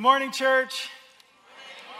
Good 0.00 0.04
morning, 0.04 0.32
church. 0.32 0.88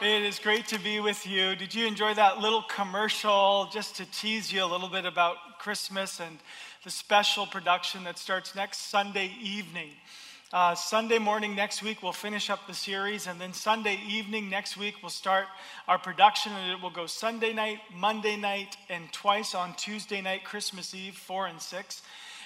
It 0.00 0.22
is 0.22 0.38
great 0.38 0.66
to 0.68 0.78
be 0.78 1.00
with 1.00 1.26
you. 1.26 1.54
Did 1.54 1.74
you 1.74 1.86
enjoy 1.86 2.14
that 2.14 2.38
little 2.38 2.62
commercial 2.62 3.68
just 3.70 3.96
to 3.96 4.10
tease 4.10 4.50
you 4.50 4.64
a 4.64 4.70
little 4.72 4.88
bit 4.88 5.04
about 5.04 5.36
Christmas 5.58 6.18
and 6.18 6.38
the 6.82 6.88
special 6.90 7.46
production 7.46 8.04
that 8.04 8.18
starts 8.18 8.54
next 8.54 8.88
Sunday 8.88 9.30
evening? 9.42 9.90
Uh, 10.50 10.74
Sunday 10.74 11.18
morning 11.18 11.54
next 11.54 11.82
week, 11.82 12.02
we'll 12.02 12.12
finish 12.12 12.48
up 12.48 12.66
the 12.66 12.72
series, 12.72 13.26
and 13.26 13.38
then 13.38 13.52
Sunday 13.52 13.98
evening 14.08 14.48
next 14.48 14.78
week, 14.78 14.94
we'll 15.02 15.10
start 15.10 15.44
our 15.86 15.98
production, 15.98 16.52
and 16.52 16.72
it 16.72 16.82
will 16.82 16.88
go 16.88 17.04
Sunday 17.04 17.52
night, 17.52 17.80
Monday 17.94 18.36
night, 18.36 18.78
and 18.88 19.12
twice 19.12 19.54
on 19.54 19.74
Tuesday 19.74 20.22
night, 20.22 20.42
Christmas 20.42 20.94
Eve, 20.94 21.16
4 21.16 21.48
and 21.48 21.60
6. 21.60 22.00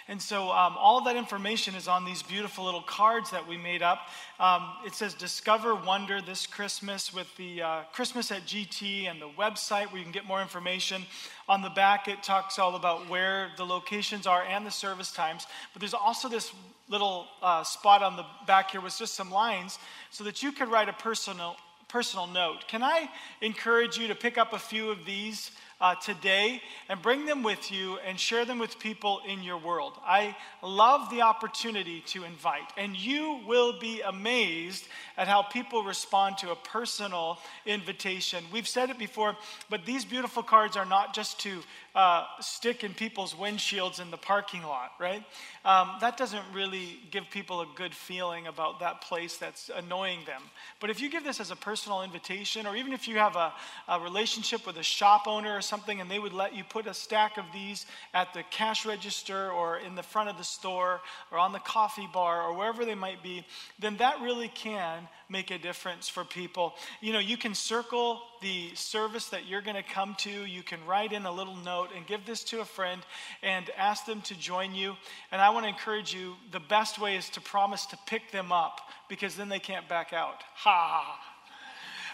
And 0.07 0.21
so 0.21 0.51
um, 0.51 0.77
all 0.79 1.03
that 1.05 1.17
information 1.17 1.75
is 1.75 1.89
on 1.89 2.05
these 2.05 2.23
beautiful 2.23 2.65
little 2.65 2.83
cards 2.83 3.31
that 3.31 3.49
we 3.49 3.57
made 3.57 3.81
up. 3.83 4.01
Um, 4.39 4.69
it 4.85 4.95
says 4.95 5.15
Discover 5.15 5.77
Wonder 5.77 6.21
this 6.21 6.47
Christmas 6.47 7.15
with 7.15 7.35
the 7.37 7.63
uh, 7.63 7.83
Christmas 7.93 8.31
at 8.31 8.43
GT 8.43 9.11
and 9.11 9.21
the 9.21 9.31
website 9.31 9.87
where 9.87 9.97
you 9.97 10.03
can 10.03 10.13
get 10.13 10.27
more 10.27 10.43
information. 10.43 11.05
On 11.49 11.63
the 11.63 11.71
back, 11.71 12.07
it 12.07 12.23
talks 12.23 12.59
all 12.59 12.77
about 12.77 13.09
where 13.09 13.51
the 13.57 13.65
locations 13.65 14.27
are 14.27 14.43
and 14.43 14.67
the 14.67 14.71
service 14.71 15.11
times. 15.11 15.47
But 15.73 15.81
there's 15.81 15.95
also 15.95 16.29
this 16.29 16.53
little 16.89 17.27
uh, 17.41 17.65
spot 17.65 18.03
on 18.03 18.17
the 18.17 18.27
back 18.47 18.73
here 18.73 18.83
with 18.83 18.99
just 18.99 19.15
some 19.15 19.31
lines 19.31 19.79
so 20.11 20.23
that 20.25 20.43
you 20.43 20.53
could 20.53 20.69
write 20.69 20.91
a 20.91 20.93
personal, 20.93 21.57
personal 21.89 22.27
note. 22.27 22.69
Can 22.69 22.83
I 22.83 23.09
encourage 23.41 23.97
you 23.97 24.09
to 24.09 24.15
pick 24.15 24.37
up 24.37 24.53
a 24.53 24.59
few 24.59 24.91
of 24.91 25.07
these? 25.07 25.51
Uh, 25.85 25.95
today 25.97 26.63
and 26.89 27.03
bring 27.03 27.27
them 27.27 27.43
with 27.43 27.71
you 27.71 27.99
and 28.07 28.19
share 28.19 28.47
them 28.47 28.59
with 28.59 28.79
people 28.79 29.21
in 29.29 29.43
your 29.43 29.59
world. 29.59 29.93
I 30.03 30.35
love 30.63 31.11
the 31.11 31.21
opportunity 31.21 32.01
to 32.07 32.25
invite, 32.25 32.73
and 32.79 32.97
you 32.97 33.41
will 33.47 33.79
be 33.79 34.01
amazed 34.01 34.89
at 35.19 35.29
how 35.29 35.43
people 35.43 35.83
respond 35.83 36.39
to 36.39 36.53
a 36.53 36.57
personal 36.57 37.39
invitation. 37.67 38.45
We've 38.51 38.67
said 38.67 38.89
it 38.89 38.99
before, 38.99 39.37
but 39.69 39.85
these 39.85 40.07
beautiful 40.07 40.43
cards 40.43 40.75
are 40.75 40.87
not 40.87 41.15
just 41.15 41.39
to 41.41 41.63
uh, 41.95 42.25
stick 42.41 42.83
in 42.83 42.93
people's 42.93 43.35
windshields 43.35 44.01
in 44.01 44.11
the 44.11 44.17
parking 44.17 44.63
lot, 44.63 44.93
right? 44.99 45.23
Um, 45.65 45.93
that 46.01 46.17
doesn't 46.17 46.43
really 46.53 46.99
give 47.11 47.31
people 47.31 47.61
a 47.61 47.67
good 47.77 47.95
feeling 47.95 48.49
about 48.49 48.81
that 48.81 49.01
place 49.01 49.37
that's 49.37 49.71
annoying 49.75 50.21
them. 50.27 50.43
But 50.81 50.91
if 50.91 51.01
you 51.01 51.09
give 51.09 51.23
this 51.23 51.41
as 51.41 51.53
a 51.53 51.57
personal 51.57 52.03
invitation, 52.03 52.67
or 52.67 52.75
even 52.75 52.93
if 52.93 53.07
you 53.07 53.17
have 53.17 53.37
a, 53.37 53.53
a 53.89 54.01
relationship 54.01 54.67
with 54.67 54.77
a 54.77 54.83
shop 54.83 55.27
owner 55.27 55.57
or 55.57 55.61
something, 55.61 56.01
and 56.01 56.11
they 56.11 56.19
would 56.19 56.33
let 56.33 56.55
you 56.55 56.65
put 56.65 56.87
a 56.87 56.95
stack 56.95 57.39
of 57.39 57.45
these 57.55 57.87
at 58.13 58.35
the 58.35 58.43
cash 58.51 58.85
register 58.85 59.51
or 59.53 59.79
in 59.79 59.95
the 59.95 60.03
front 60.03 60.29
of 60.29 60.37
the 60.37 60.45
store 60.45 61.01
or 61.31 61.39
on 61.39 61.53
the 61.53 61.61
coffee 61.61 62.09
bar 62.13 62.43
or 62.43 62.57
wherever 62.57 62.85
they 62.85 62.95
might 62.95 63.23
be, 63.23 63.47
then 63.79 63.97
that 63.99 64.21
really 64.21 64.49
can 64.49 65.09
make 65.35 65.51
a 65.51 65.59
difference 65.59 66.09
for 66.09 66.25
people. 66.25 66.75
You 67.01 67.13
know, 67.13 67.19
you 67.19 67.37
can 67.37 67.55
circle 67.57 68.23
the 68.41 68.73
service 68.75 69.31
that 69.31 69.49
you're 69.49 69.63
going 69.63 69.75
to 69.75 69.83
come 69.83 70.15
to. 70.19 70.31
You 70.31 70.63
can 70.63 70.79
write 70.87 71.13
in 71.13 71.27
a 71.27 71.33
little 71.33 71.57
note 71.57 71.89
and 71.97 72.07
give 72.07 72.25
this 72.25 72.45
to 72.45 72.61
a 72.61 72.65
friend 72.65 73.03
and 73.43 73.69
ask 73.77 74.07
them 74.07 74.21
to 74.23 74.39
join 74.39 74.77
you. 74.77 74.95
And 75.33 75.43
I 75.43 75.51
want 75.51 75.65
to 75.65 75.69
encourage 75.69 76.15
you 76.15 76.37
the 76.53 76.61
best 76.61 77.01
way 77.01 77.17
is 77.17 77.29
to 77.31 77.41
promise 77.41 77.85
to 77.87 77.99
pick 78.07 78.31
them 78.31 78.53
up 78.53 78.81
because 79.09 79.35
then 79.35 79.49
they 79.49 79.59
can't 79.59 79.89
back 79.89 80.13
out. 80.13 80.45
Ha! 80.55 81.34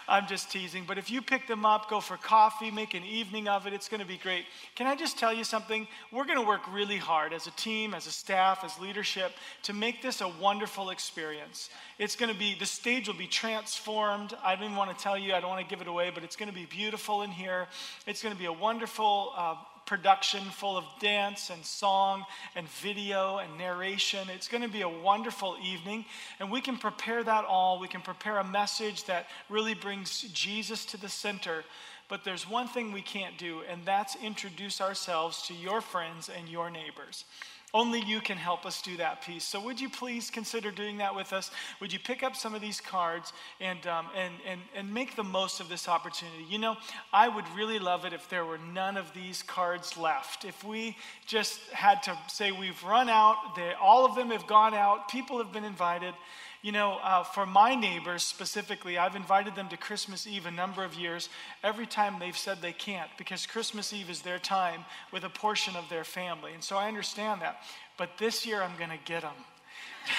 I'm 0.07 0.27
just 0.27 0.51
teasing. 0.51 0.83
But 0.87 0.97
if 0.97 1.09
you 1.09 1.21
pick 1.21 1.47
them 1.47 1.65
up, 1.65 1.89
go 1.89 1.99
for 1.99 2.17
coffee, 2.17 2.71
make 2.71 2.93
an 2.93 3.03
evening 3.03 3.47
of 3.47 3.67
it, 3.67 3.73
it's 3.73 3.87
going 3.87 4.01
to 4.01 4.07
be 4.07 4.17
great. 4.17 4.45
Can 4.75 4.87
I 4.87 4.95
just 4.95 5.17
tell 5.17 5.33
you 5.33 5.43
something? 5.43 5.87
We're 6.11 6.25
going 6.25 6.39
to 6.39 6.45
work 6.45 6.61
really 6.71 6.97
hard 6.97 7.33
as 7.33 7.47
a 7.47 7.51
team, 7.51 7.93
as 7.93 8.07
a 8.07 8.11
staff, 8.11 8.63
as 8.63 8.77
leadership 8.79 9.31
to 9.63 9.73
make 9.73 10.01
this 10.01 10.21
a 10.21 10.27
wonderful 10.27 10.89
experience. 10.89 11.69
It's 11.99 12.15
going 12.15 12.31
to 12.31 12.37
be, 12.37 12.55
the 12.57 12.65
stage 12.65 13.07
will 13.07 13.15
be 13.15 13.27
transformed. 13.27 14.33
I 14.43 14.55
don't 14.55 14.65
even 14.65 14.75
want 14.77 14.95
to 14.95 15.03
tell 15.03 15.17
you, 15.17 15.33
I 15.33 15.39
don't 15.39 15.49
want 15.49 15.67
to 15.67 15.69
give 15.69 15.81
it 15.81 15.87
away, 15.87 16.11
but 16.13 16.23
it's 16.23 16.35
going 16.35 16.49
to 16.49 16.55
be 16.55 16.65
beautiful 16.65 17.21
in 17.21 17.31
here. 17.31 17.67
It's 18.07 18.21
going 18.21 18.33
to 18.33 18.39
be 18.39 18.45
a 18.45 18.53
wonderful 18.53 19.33
uh, 19.35 19.55
production 19.91 20.39
full 20.51 20.77
of 20.77 20.85
dance 21.01 21.49
and 21.49 21.65
song 21.65 22.23
and 22.55 22.65
video 22.69 23.39
and 23.39 23.57
narration. 23.57 24.29
It's 24.33 24.47
going 24.47 24.63
to 24.63 24.69
be 24.69 24.83
a 24.83 24.87
wonderful 24.87 25.57
evening, 25.61 26.05
and 26.39 26.49
we 26.49 26.61
can 26.61 26.77
prepare 26.77 27.21
that 27.25 27.43
all. 27.43 27.77
We 27.77 27.89
can 27.89 27.99
prepare 27.99 28.37
a 28.37 28.43
message 28.45 29.03
that 29.07 29.27
really 29.49 29.73
brings 29.73 30.21
Jesus 30.31 30.85
to 30.85 30.97
the 30.97 31.09
center. 31.09 31.65
But 32.07 32.23
there's 32.23 32.49
one 32.49 32.69
thing 32.69 32.93
we 32.93 33.01
can't 33.01 33.37
do, 33.37 33.63
and 33.69 33.81
that's 33.83 34.15
introduce 34.23 34.79
ourselves 34.79 35.41
to 35.47 35.53
your 35.53 35.81
friends 35.81 36.29
and 36.29 36.47
your 36.47 36.69
neighbors. 36.69 37.25
Only 37.73 38.01
you 38.01 38.19
can 38.19 38.37
help 38.37 38.65
us 38.65 38.81
do 38.81 38.97
that 38.97 39.21
piece. 39.21 39.45
So, 39.45 39.61
would 39.61 39.79
you 39.79 39.89
please 39.89 40.29
consider 40.29 40.71
doing 40.71 40.97
that 40.97 41.15
with 41.15 41.31
us? 41.31 41.51
Would 41.79 41.93
you 41.93 41.99
pick 41.99 42.21
up 42.21 42.35
some 42.35 42.53
of 42.53 42.59
these 42.59 42.81
cards 42.81 43.31
and, 43.61 43.85
um, 43.87 44.07
and, 44.15 44.33
and, 44.45 44.59
and 44.75 44.93
make 44.93 45.15
the 45.15 45.23
most 45.23 45.61
of 45.61 45.69
this 45.69 45.87
opportunity? 45.87 46.45
You 46.49 46.59
know, 46.59 46.75
I 47.13 47.29
would 47.29 47.45
really 47.55 47.79
love 47.79 48.03
it 48.03 48.11
if 48.11 48.27
there 48.29 48.43
were 48.43 48.57
none 48.57 48.97
of 48.97 49.13
these 49.13 49.41
cards 49.41 49.95
left. 49.95 50.43
If 50.43 50.65
we 50.65 50.97
just 51.25 51.61
had 51.71 52.03
to 52.03 52.17
say 52.27 52.51
we've 52.51 52.83
run 52.83 53.07
out, 53.07 53.55
they, 53.55 53.71
all 53.81 54.05
of 54.05 54.15
them 54.15 54.31
have 54.31 54.47
gone 54.47 54.73
out, 54.73 55.07
people 55.07 55.37
have 55.37 55.53
been 55.53 55.63
invited. 55.63 56.13
You 56.61 56.71
know, 56.71 56.99
uh, 57.01 57.23
for 57.23 57.47
my 57.47 57.73
neighbors 57.73 58.21
specifically, 58.21 58.97
I've 58.97 59.15
invited 59.15 59.55
them 59.55 59.67
to 59.69 59.77
Christmas 59.77 60.27
Eve 60.27 60.45
a 60.45 60.51
number 60.51 60.83
of 60.83 60.93
years. 60.93 61.29
Every 61.63 61.87
time 61.87 62.19
they've 62.19 62.37
said 62.37 62.61
they 62.61 62.73
can't 62.73 63.09
because 63.17 63.47
Christmas 63.47 63.93
Eve 63.93 64.11
is 64.11 64.21
their 64.21 64.37
time 64.37 64.85
with 65.11 65.23
a 65.23 65.29
portion 65.29 65.75
of 65.75 65.89
their 65.89 66.03
family. 66.03 66.53
And 66.53 66.63
so 66.63 66.77
I 66.77 66.87
understand 66.87 67.41
that. 67.41 67.63
But 67.97 68.17
this 68.19 68.45
year 68.45 68.61
I'm 68.61 68.77
going 68.77 68.91
to 68.91 69.03
get 69.05 69.21
them. 69.21 69.33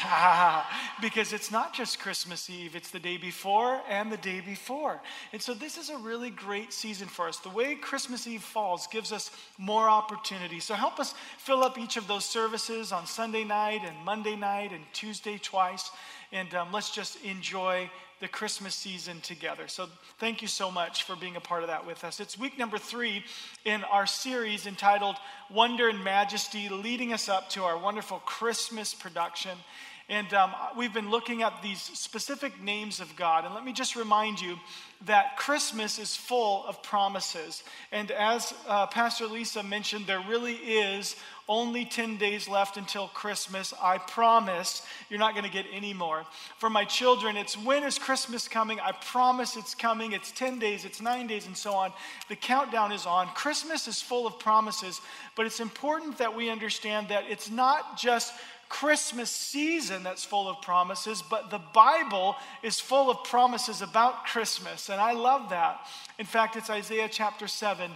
because 1.00 1.32
it's 1.32 1.50
not 1.50 1.74
just 1.74 1.98
Christmas 1.98 2.48
Eve, 2.48 2.76
it's 2.76 2.90
the 2.90 3.00
day 3.00 3.16
before 3.16 3.80
and 3.88 4.12
the 4.12 4.16
day 4.16 4.40
before. 4.40 5.00
And 5.32 5.42
so 5.42 5.54
this 5.54 5.76
is 5.76 5.90
a 5.90 5.96
really 5.98 6.30
great 6.30 6.72
season 6.72 7.08
for 7.08 7.28
us. 7.28 7.38
The 7.38 7.50
way 7.50 7.74
Christmas 7.74 8.26
Eve 8.26 8.42
falls 8.42 8.86
gives 8.86 9.12
us 9.12 9.30
more 9.58 9.88
opportunity. 9.88 10.60
So 10.60 10.74
help 10.74 11.00
us 11.00 11.14
fill 11.38 11.64
up 11.64 11.78
each 11.78 11.96
of 11.96 12.06
those 12.06 12.24
services 12.24 12.92
on 12.92 13.06
Sunday 13.06 13.44
night 13.44 13.80
and 13.84 13.96
Monday 14.04 14.36
night 14.36 14.72
and 14.72 14.84
Tuesday 14.92 15.38
twice 15.38 15.90
and 16.32 16.52
um, 16.54 16.72
let's 16.72 16.90
just 16.90 17.22
enjoy 17.24 17.90
the 18.20 18.28
Christmas 18.28 18.74
season 18.74 19.20
together. 19.20 19.68
So, 19.68 19.88
thank 20.18 20.42
you 20.42 20.48
so 20.48 20.70
much 20.70 21.02
for 21.02 21.16
being 21.16 21.36
a 21.36 21.40
part 21.40 21.62
of 21.62 21.68
that 21.68 21.86
with 21.86 22.04
us. 22.04 22.20
It's 22.20 22.38
week 22.38 22.56
number 22.56 22.78
three 22.78 23.24
in 23.64 23.84
our 23.84 24.06
series 24.06 24.66
entitled 24.66 25.16
Wonder 25.50 25.88
and 25.88 26.02
Majesty, 26.02 26.68
leading 26.68 27.12
us 27.12 27.28
up 27.28 27.50
to 27.50 27.64
our 27.64 27.76
wonderful 27.76 28.18
Christmas 28.20 28.94
production. 28.94 29.58
And 30.08 30.32
um, 30.34 30.52
we've 30.76 30.92
been 30.92 31.10
looking 31.10 31.42
at 31.42 31.62
these 31.62 31.80
specific 31.80 32.62
names 32.62 33.00
of 33.00 33.14
God. 33.16 33.44
And 33.44 33.54
let 33.54 33.64
me 33.64 33.72
just 33.72 33.96
remind 33.96 34.40
you 34.40 34.58
that 35.06 35.36
Christmas 35.36 35.98
is 35.98 36.14
full 36.14 36.64
of 36.66 36.82
promises. 36.82 37.62
And 37.90 38.10
as 38.10 38.54
uh, 38.68 38.86
Pastor 38.86 39.26
Lisa 39.26 39.62
mentioned, 39.62 40.06
there 40.06 40.22
really 40.28 40.54
is 40.54 41.16
only 41.48 41.84
10 41.84 42.18
days 42.18 42.48
left 42.48 42.76
until 42.76 43.08
Christmas. 43.08 43.74
I 43.82 43.98
promise 43.98 44.82
you're 45.10 45.18
not 45.18 45.34
going 45.34 45.44
to 45.44 45.50
get 45.50 45.66
any 45.72 45.92
more. 45.92 46.24
For 46.58 46.70
my 46.70 46.84
children, 46.84 47.36
it's 47.36 47.56
when 47.56 47.82
is 47.82 47.98
Christmas 47.98 48.46
coming? 48.46 48.78
I 48.80 48.92
promise 48.92 49.56
it's 49.56 49.74
coming. 49.74 50.12
It's 50.12 50.30
10 50.32 50.58
days, 50.58 50.84
it's 50.84 51.00
nine 51.00 51.26
days, 51.26 51.46
and 51.46 51.56
so 51.56 51.74
on. 51.74 51.92
The 52.28 52.36
countdown 52.36 52.92
is 52.92 53.06
on. 53.06 53.26
Christmas 53.28 53.88
is 53.88 54.00
full 54.00 54.26
of 54.26 54.38
promises, 54.38 55.00
but 55.36 55.46
it's 55.46 55.60
important 55.60 56.18
that 56.18 56.34
we 56.34 56.48
understand 56.48 57.08
that 57.08 57.24
it's 57.28 57.50
not 57.50 57.98
just 57.98 58.32
Christmas 58.72 59.30
season 59.30 60.02
that's 60.02 60.24
full 60.24 60.48
of 60.48 60.62
promises, 60.62 61.22
but 61.22 61.50
the 61.50 61.60
Bible 61.74 62.36
is 62.62 62.80
full 62.80 63.10
of 63.10 63.22
promises 63.22 63.82
about 63.82 64.24
Christmas. 64.24 64.88
And 64.88 64.98
I 64.98 65.12
love 65.12 65.50
that. 65.50 65.86
In 66.18 66.24
fact, 66.24 66.56
it's 66.56 66.70
Isaiah 66.70 67.08
chapter 67.10 67.46
7, 67.46 67.90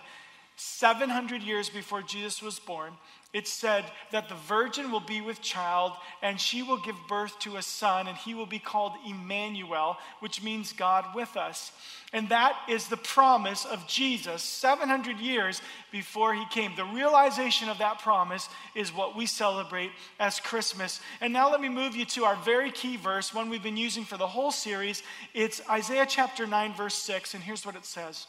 700 0.56 1.42
years 1.42 1.70
before 1.70 2.02
Jesus 2.02 2.42
was 2.42 2.58
born 2.58 2.92
it 3.36 3.46
said 3.46 3.84
that 4.12 4.30
the 4.30 4.34
virgin 4.34 4.90
will 4.90 4.98
be 4.98 5.20
with 5.20 5.42
child 5.42 5.92
and 6.22 6.40
she 6.40 6.62
will 6.62 6.78
give 6.78 6.96
birth 7.06 7.38
to 7.40 7.56
a 7.56 7.62
son 7.62 8.08
and 8.08 8.16
he 8.16 8.32
will 8.32 8.46
be 8.46 8.58
called 8.58 8.94
Emmanuel, 9.06 9.98
which 10.20 10.42
means 10.42 10.72
God 10.72 11.04
with 11.14 11.36
us. 11.36 11.70
And 12.14 12.30
that 12.30 12.56
is 12.66 12.88
the 12.88 12.96
promise 12.96 13.66
of 13.66 13.86
Jesus 13.86 14.42
700 14.42 15.18
years 15.18 15.60
before 15.92 16.32
he 16.32 16.46
came. 16.46 16.74
The 16.76 16.86
realization 16.86 17.68
of 17.68 17.76
that 17.76 17.98
promise 17.98 18.48
is 18.74 18.90
what 18.90 19.14
we 19.14 19.26
celebrate 19.26 19.90
as 20.18 20.40
Christmas. 20.40 21.02
And 21.20 21.30
now 21.30 21.50
let 21.50 21.60
me 21.60 21.68
move 21.68 21.94
you 21.94 22.06
to 22.06 22.24
our 22.24 22.36
very 22.36 22.70
key 22.70 22.96
verse, 22.96 23.34
one 23.34 23.50
we've 23.50 23.62
been 23.62 23.76
using 23.76 24.06
for 24.06 24.16
the 24.16 24.26
whole 24.26 24.50
series. 24.50 25.02
It's 25.34 25.60
Isaiah 25.68 26.06
chapter 26.08 26.46
9, 26.46 26.72
verse 26.72 26.94
6. 26.94 27.34
And 27.34 27.44
here's 27.44 27.66
what 27.66 27.76
it 27.76 27.84
says 27.84 28.28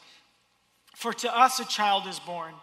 For 0.96 1.14
to 1.14 1.34
us 1.34 1.62
a 1.62 1.66
child 1.66 2.08
is 2.08 2.20
born. 2.20 2.56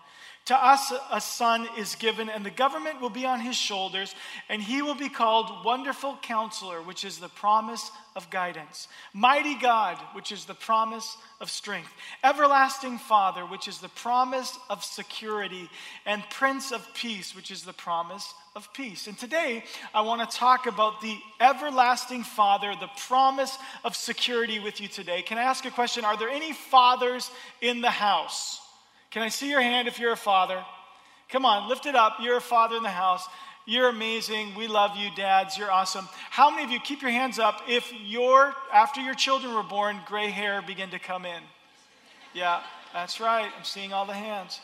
To 0.46 0.55
us 0.55 0.93
a 1.11 1.23
son 1.23 1.67
is 1.79 1.94
given, 1.94 2.29
and 2.29 2.44
the 2.44 2.50
government 2.50 3.00
will 3.00 3.08
be 3.08 3.25
on 3.25 3.41
his 3.41 3.56
shoulders, 3.56 4.14
and 4.50 4.61
he 4.61 4.82
will 4.82 4.94
be 4.94 5.08
called 5.08 5.64
Wonderful 5.64 6.19
Counselor, 6.20 6.82
which 6.82 7.02
is 7.02 7.19
the 7.19 7.31
promise 7.31 7.91
of 8.14 8.29
guidance. 8.29 8.88
Mighty 9.14 9.55
God, 9.55 9.96
which 10.12 10.32
is 10.32 10.44
the 10.44 10.52
promise 10.52 11.17
of 11.41 11.50
strength. 11.50 11.88
Everlasting 12.23 12.99
Father, 12.99 13.46
which 13.46 13.69
is 13.69 13.79
the 13.79 13.88
promise 13.88 14.58
of 14.69 14.85
security. 14.85 15.70
And 16.05 16.23
Prince 16.29 16.73
of 16.73 16.87
Peace, 16.93 17.35
which 17.35 17.50
is 17.50 17.62
the 17.62 17.73
promise 17.73 18.35
of 18.55 18.70
peace. 18.75 19.06
And 19.06 19.17
today, 19.17 19.64
I 19.94 20.02
want 20.02 20.31
to 20.31 20.37
talk 20.37 20.67
about 20.67 21.00
the 21.00 21.17
everlasting 21.40 22.23
Father, 22.23 22.75
the 22.79 22.90
promise 23.08 23.56
of 23.82 23.97
security 23.97 24.58
with 24.58 24.79
you 24.79 24.88
today. 24.88 25.23
Can 25.23 25.38
I 25.38 25.44
ask 25.44 25.64
a 25.64 25.70
question? 25.70 26.05
Are 26.05 26.19
there 26.19 26.29
any 26.29 26.52
fathers 26.52 27.31
in 27.62 27.81
the 27.81 27.90
house? 27.90 28.61
Can 29.14 29.22
I 29.22 29.28
see 29.28 29.49
your 29.49 29.61
hand 29.61 29.87
if 29.87 30.00
you're 30.00 30.11
a 30.11 30.16
father? 30.16 30.61
Come 31.28 31.46
on, 31.46 31.69
lift 31.69 31.87
it 31.87 31.94
up. 31.94 32.16
You're 32.20 32.38
a 32.38 32.40
father 32.40 32.76
in 32.76 32.82
the 32.82 32.88
house. 32.88 33.25
You're 33.64 33.88
amazing. 33.88 34.56
We 34.56 34.66
love 34.66 34.96
you, 34.96 35.08
dads. 35.14 35.56
You're 35.56 35.70
awesome. 35.70 36.08
How 36.31 36.50
many 36.50 36.64
of 36.64 36.72
you 36.72 36.81
keep 36.81 37.00
your 37.00 37.12
hands 37.12 37.38
up 37.38 37.62
if 37.69 37.93
your 38.05 38.52
after 38.72 39.00
your 39.00 39.14
children 39.14 39.55
were 39.55 39.62
born, 39.62 40.00
gray 40.05 40.31
hair 40.31 40.62
began 40.62 40.90
to 40.90 40.99
come 40.99 41.25
in? 41.26 41.40
Yeah, 42.32 42.61
that's 42.93 43.20
right. 43.20 43.49
I'm 43.56 43.62
seeing 43.62 43.93
all 43.93 44.05
the 44.05 44.14
hands. 44.14 44.61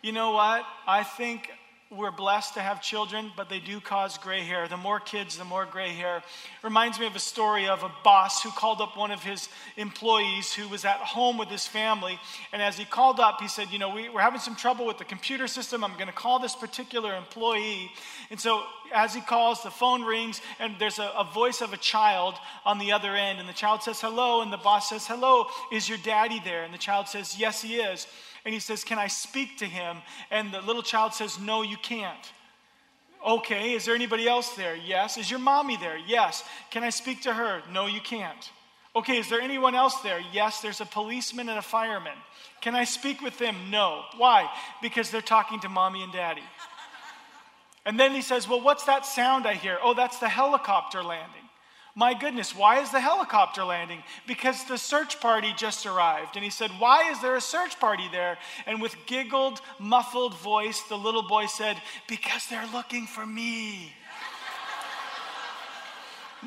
You 0.00 0.12
know 0.12 0.30
what? 0.30 0.64
I 0.86 1.04
think 1.04 1.50
we're 1.92 2.12
blessed 2.12 2.54
to 2.54 2.60
have 2.60 2.80
children, 2.80 3.32
but 3.36 3.48
they 3.48 3.58
do 3.58 3.80
cause 3.80 4.16
gray 4.16 4.42
hair. 4.42 4.68
The 4.68 4.76
more 4.76 5.00
kids, 5.00 5.36
the 5.36 5.44
more 5.44 5.66
gray 5.66 5.88
hair. 5.88 6.22
Reminds 6.62 7.00
me 7.00 7.06
of 7.06 7.16
a 7.16 7.20
story 7.20 7.66
of 7.66 7.82
a 7.82 7.90
boss 8.04 8.44
who 8.44 8.50
called 8.52 8.80
up 8.80 8.96
one 8.96 9.10
of 9.10 9.24
his 9.24 9.48
employees 9.76 10.52
who 10.52 10.68
was 10.68 10.84
at 10.84 10.98
home 10.98 11.36
with 11.36 11.48
his 11.48 11.66
family. 11.66 12.16
And 12.52 12.62
as 12.62 12.78
he 12.78 12.84
called 12.84 13.18
up, 13.18 13.40
he 13.40 13.48
said, 13.48 13.72
You 13.72 13.80
know, 13.80 13.92
we, 13.92 14.06
are 14.06 14.20
having 14.20 14.38
some 14.38 14.54
trouble 14.54 14.86
with 14.86 14.98
the 14.98 15.04
computer 15.04 15.48
system. 15.48 15.82
I'm 15.82 15.94
going 15.94 16.06
to 16.06 16.12
call 16.12 16.38
this 16.38 16.54
particular 16.54 17.16
employee. 17.16 17.90
And 18.30 18.38
so 18.38 18.62
as 18.94 19.12
he 19.12 19.20
calls, 19.20 19.64
the 19.64 19.70
phone 19.70 20.02
rings, 20.02 20.40
and 20.60 20.76
there's 20.78 21.00
a, 21.00 21.10
a 21.18 21.24
voice 21.24 21.60
of 21.60 21.72
a 21.72 21.76
child 21.76 22.36
on 22.64 22.78
the 22.78 22.92
other 22.92 23.16
end. 23.16 23.40
And 23.40 23.48
the 23.48 23.52
child 23.52 23.82
says, 23.82 24.00
Hello. 24.00 24.42
And 24.42 24.52
the 24.52 24.58
boss 24.58 24.90
says, 24.90 25.08
Hello, 25.08 25.46
is 25.72 25.88
your 25.88 25.98
daddy 25.98 26.40
there? 26.44 26.62
And 26.62 26.72
the 26.72 26.78
child 26.78 27.08
says, 27.08 27.36
Yes, 27.36 27.60
he 27.62 27.78
is 27.78 28.06
and 28.44 28.54
he 28.54 28.60
says, 28.60 28.84
Can 28.84 28.98
I 28.98 29.06
speak 29.06 29.58
to 29.58 29.66
him? 29.66 29.98
And 30.30 30.52
the 30.52 30.60
little 30.60 30.82
child 30.82 31.14
says, 31.14 31.38
No, 31.38 31.62
you 31.62 31.76
can't. 31.76 32.32
Okay, 33.26 33.74
is 33.74 33.84
there 33.84 33.94
anybody 33.94 34.26
else 34.26 34.54
there? 34.54 34.74
Yes. 34.76 35.18
Is 35.18 35.30
your 35.30 35.40
mommy 35.40 35.76
there? 35.76 35.98
Yes. 35.98 36.42
Can 36.70 36.82
I 36.82 36.90
speak 36.90 37.22
to 37.22 37.34
her? 37.34 37.62
No, 37.70 37.86
you 37.86 38.00
can't. 38.00 38.50
Okay, 38.96 39.18
is 39.18 39.28
there 39.28 39.40
anyone 39.40 39.74
else 39.74 40.00
there? 40.00 40.20
Yes, 40.32 40.60
there's 40.60 40.80
a 40.80 40.86
policeman 40.86 41.48
and 41.48 41.58
a 41.58 41.62
fireman. 41.62 42.16
Can 42.60 42.74
I 42.74 42.84
speak 42.84 43.20
with 43.20 43.38
them? 43.38 43.54
No. 43.70 44.02
Why? 44.16 44.50
Because 44.82 45.10
they're 45.10 45.20
talking 45.20 45.60
to 45.60 45.68
mommy 45.68 46.02
and 46.02 46.12
daddy. 46.12 46.42
And 47.84 47.98
then 47.98 48.12
he 48.12 48.22
says, 48.22 48.48
Well, 48.48 48.60
what's 48.60 48.84
that 48.84 49.06
sound 49.06 49.46
I 49.46 49.54
hear? 49.54 49.78
Oh, 49.82 49.94
that's 49.94 50.18
the 50.18 50.28
helicopter 50.28 51.02
landing. 51.02 51.39
My 51.96 52.14
goodness, 52.14 52.56
why 52.56 52.80
is 52.80 52.90
the 52.90 53.00
helicopter 53.00 53.64
landing? 53.64 54.02
Because 54.26 54.64
the 54.64 54.78
search 54.78 55.20
party 55.20 55.52
just 55.56 55.86
arrived. 55.86 56.36
And 56.36 56.44
he 56.44 56.50
said, 56.50 56.70
Why 56.78 57.10
is 57.10 57.20
there 57.20 57.36
a 57.36 57.40
search 57.40 57.78
party 57.80 58.08
there? 58.12 58.38
And 58.66 58.80
with 58.80 58.94
giggled, 59.06 59.60
muffled 59.78 60.38
voice, 60.38 60.80
the 60.82 60.96
little 60.96 61.26
boy 61.26 61.46
said, 61.46 61.76
Because 62.06 62.46
they're 62.46 62.68
looking 62.72 63.06
for 63.06 63.26
me. 63.26 63.92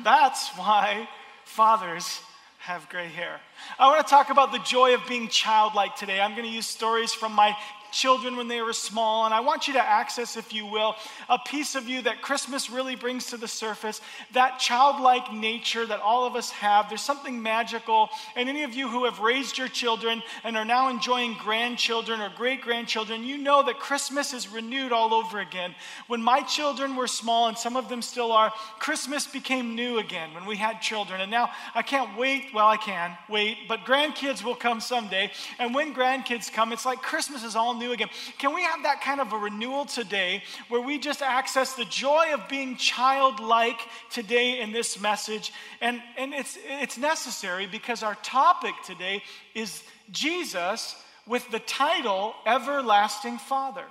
That's 0.02 0.48
why 0.56 1.08
fathers 1.44 2.20
have 2.58 2.88
gray 2.88 3.08
hair. 3.08 3.40
I 3.78 3.88
want 3.88 4.06
to 4.06 4.10
talk 4.10 4.30
about 4.30 4.50
the 4.50 4.58
joy 4.60 4.94
of 4.94 5.06
being 5.06 5.28
childlike 5.28 5.96
today. 5.96 6.20
I'm 6.20 6.32
going 6.32 6.48
to 6.48 6.50
use 6.50 6.66
stories 6.66 7.12
from 7.12 7.32
my 7.32 7.54
children 7.94 8.36
when 8.36 8.48
they 8.48 8.60
were 8.60 8.72
small. 8.72 9.24
And 9.24 9.32
I 9.32 9.40
want 9.40 9.68
you 9.68 9.74
to 9.74 9.82
access, 9.82 10.36
if 10.36 10.52
you 10.52 10.66
will, 10.66 10.96
a 11.28 11.38
piece 11.38 11.74
of 11.74 11.88
you 11.88 12.02
that 12.02 12.20
Christmas 12.20 12.68
really 12.68 12.96
brings 12.96 13.26
to 13.26 13.36
the 13.36 13.48
surface 13.48 14.00
that 14.32 14.58
childlike 14.58 15.32
nature 15.32 15.86
that 15.86 16.00
all 16.00 16.26
of 16.26 16.34
us 16.34 16.50
have. 16.50 16.88
There's 16.88 17.00
something 17.00 17.40
magical. 17.40 18.10
And 18.36 18.48
any 18.48 18.64
of 18.64 18.74
you 18.74 18.88
who 18.88 19.04
have 19.04 19.20
raised 19.20 19.56
your 19.56 19.68
children 19.68 20.22
and 20.42 20.56
are 20.56 20.64
now 20.64 20.88
enjoying 20.88 21.36
grandchildren 21.40 22.20
or 22.20 22.30
great 22.36 22.60
grandchildren, 22.60 23.24
you 23.24 23.38
know 23.38 23.62
that 23.62 23.78
Christmas 23.78 24.34
is 24.34 24.48
renewed 24.48 24.92
all 24.92 25.14
over 25.14 25.38
again. 25.38 25.74
When 26.08 26.22
my 26.22 26.40
children 26.40 26.96
were 26.96 27.06
small, 27.06 27.48
and 27.48 27.56
some 27.56 27.76
of 27.76 27.88
them 27.88 28.02
still 28.02 28.32
are, 28.32 28.52
Christmas 28.78 29.26
became 29.26 29.74
new 29.74 29.98
again 29.98 30.34
when 30.34 30.46
we 30.46 30.56
had 30.56 30.80
children. 30.80 31.20
And 31.20 31.30
now 31.30 31.50
I 31.74 31.82
can't 31.82 32.18
wait. 32.18 32.46
Well, 32.52 32.66
I 32.66 32.76
can 32.76 33.16
wait, 33.28 33.68
but 33.68 33.80
grandkids 33.80 34.42
will 34.42 34.56
come 34.56 34.80
someday. 34.80 35.30
And 35.58 35.74
when 35.74 35.94
grandkids 35.94 36.52
come, 36.52 36.72
it's 36.72 36.86
like 36.86 37.00
Christmas 37.02 37.44
is 37.44 37.54
all 37.54 37.74
new 37.74 37.83
new 37.84 37.92
again. 37.92 38.08
Can 38.38 38.54
we 38.54 38.62
have 38.62 38.82
that 38.82 39.00
kind 39.00 39.20
of 39.20 39.32
a 39.32 39.38
renewal 39.38 39.84
today 39.84 40.42
where 40.68 40.80
we 40.80 40.98
just 40.98 41.22
access 41.22 41.74
the 41.74 41.84
joy 41.84 42.32
of 42.32 42.48
being 42.48 42.76
childlike 42.76 43.80
today 44.10 44.60
in 44.60 44.72
this 44.72 45.00
message? 45.00 45.52
And, 45.80 46.00
and 46.16 46.32
it's, 46.34 46.58
it's 46.64 46.98
necessary 46.98 47.66
because 47.66 48.02
our 48.02 48.16
topic 48.16 48.74
today 48.84 49.22
is 49.54 49.82
Jesus 50.10 50.96
with 51.26 51.48
the 51.50 51.60
title 51.60 52.34
Everlasting 52.46 53.38
Father. 53.38 53.84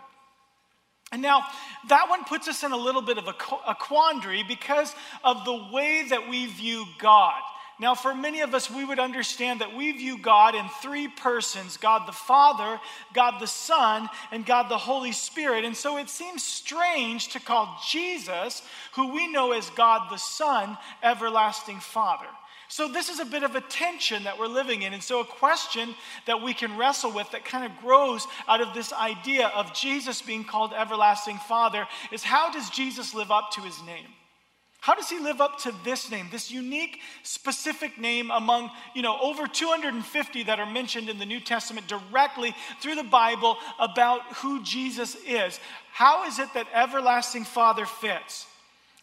And 1.12 1.22
now, 1.22 1.44
that 1.90 2.10
one 2.10 2.24
puts 2.24 2.48
us 2.48 2.64
in 2.64 2.72
a 2.72 2.78
little 2.78 3.04
bit 3.04 3.20
of 3.20 3.28
a, 3.28 3.36
a 3.68 3.76
quandary 3.76 4.44
because 4.48 4.96
of 5.24 5.46
the 5.46 5.70
way 5.72 6.08
that 6.10 6.28
we 6.28 6.48
view 6.48 6.86
God. 6.98 7.40
Now, 7.80 7.96
for 7.96 8.14
many 8.14 8.42
of 8.42 8.54
us, 8.54 8.70
we 8.70 8.86
would 8.86 9.00
understand 9.00 9.62
that 9.62 9.76
we 9.76 9.92
view 9.92 10.18
God 10.18 10.54
in 10.54 10.66
three 10.82 11.08
persons 11.08 11.78
God 11.78 12.08
the 12.08 12.12
Father, 12.12 12.80
God 13.14 13.40
the 13.40 13.48
Son, 13.48 14.10
and 14.32 14.46
God 14.46 14.70
the 14.70 14.78
Holy 14.78 15.12
Spirit. 15.12 15.66
And 15.66 15.76
so 15.76 15.98
it 15.98 16.10
seems 16.10 16.44
strange 16.44 17.30
to 17.30 17.40
call 17.40 17.80
Jesus, 17.90 18.62
who 18.94 19.12
we 19.12 19.28
know 19.28 19.54
as 19.54 19.70
God 19.72 20.12
the 20.12 20.18
Son, 20.18 20.78
everlasting 21.02 21.80
Father. 21.80 22.28
So, 22.70 22.88
this 22.88 23.10
is 23.10 23.20
a 23.20 23.26
bit 23.26 23.44
of 23.44 23.56
a 23.56 23.62
tension 23.62 24.24
that 24.24 24.40
we're 24.40 24.48
living 24.48 24.82
in. 24.82 24.94
And 24.94 25.04
so, 25.04 25.20
a 25.20 25.26
question 25.26 25.94
that 26.26 26.42
we 26.42 26.56
can 26.56 26.76
wrestle 26.76 27.12
with 27.12 27.30
that 27.32 27.46
kind 27.46 27.66
of 27.66 27.78
grows 27.82 28.26
out 28.48 28.62
of 28.62 28.74
this 28.74 28.92
idea 28.92 29.50
of 29.50 29.76
Jesus 29.76 30.24
being 30.24 30.44
called 30.44 30.74
everlasting 30.74 31.38
Father 31.38 31.86
is 32.12 32.24
how 32.24 32.52
does 32.52 32.72
Jesus 32.72 33.14
live 33.14 33.30
up 33.30 33.52
to 33.52 33.62
his 33.62 33.80
name? 33.84 34.08
How 34.84 34.96
does 34.96 35.10
he 35.10 35.18
live 35.18 35.40
up 35.40 35.60
to 35.60 35.74
this 35.86 36.12
name, 36.12 36.28
this 36.30 36.52
unique, 36.52 37.00
specific 37.24 37.98
name 37.98 38.30
among, 38.30 38.70
you 38.94 39.02
know, 39.02 39.18
over 39.22 39.48
250 39.48 40.44
that 40.44 40.60
are 40.60 40.70
mentioned 40.70 41.08
in 41.08 41.20
the 41.20 41.26
New 41.26 41.40
Testament 41.40 41.88
directly 41.88 42.54
through 42.82 42.96
the 42.96 43.04
Bible 43.04 43.56
about 43.80 44.24
who 44.42 44.62
Jesus 44.62 45.16
is? 45.26 45.58
How 45.94 46.28
is 46.28 46.38
it 46.38 46.54
that 46.54 46.68
everlasting 46.74 47.46
Father 47.46 47.86
fits? 47.86 48.46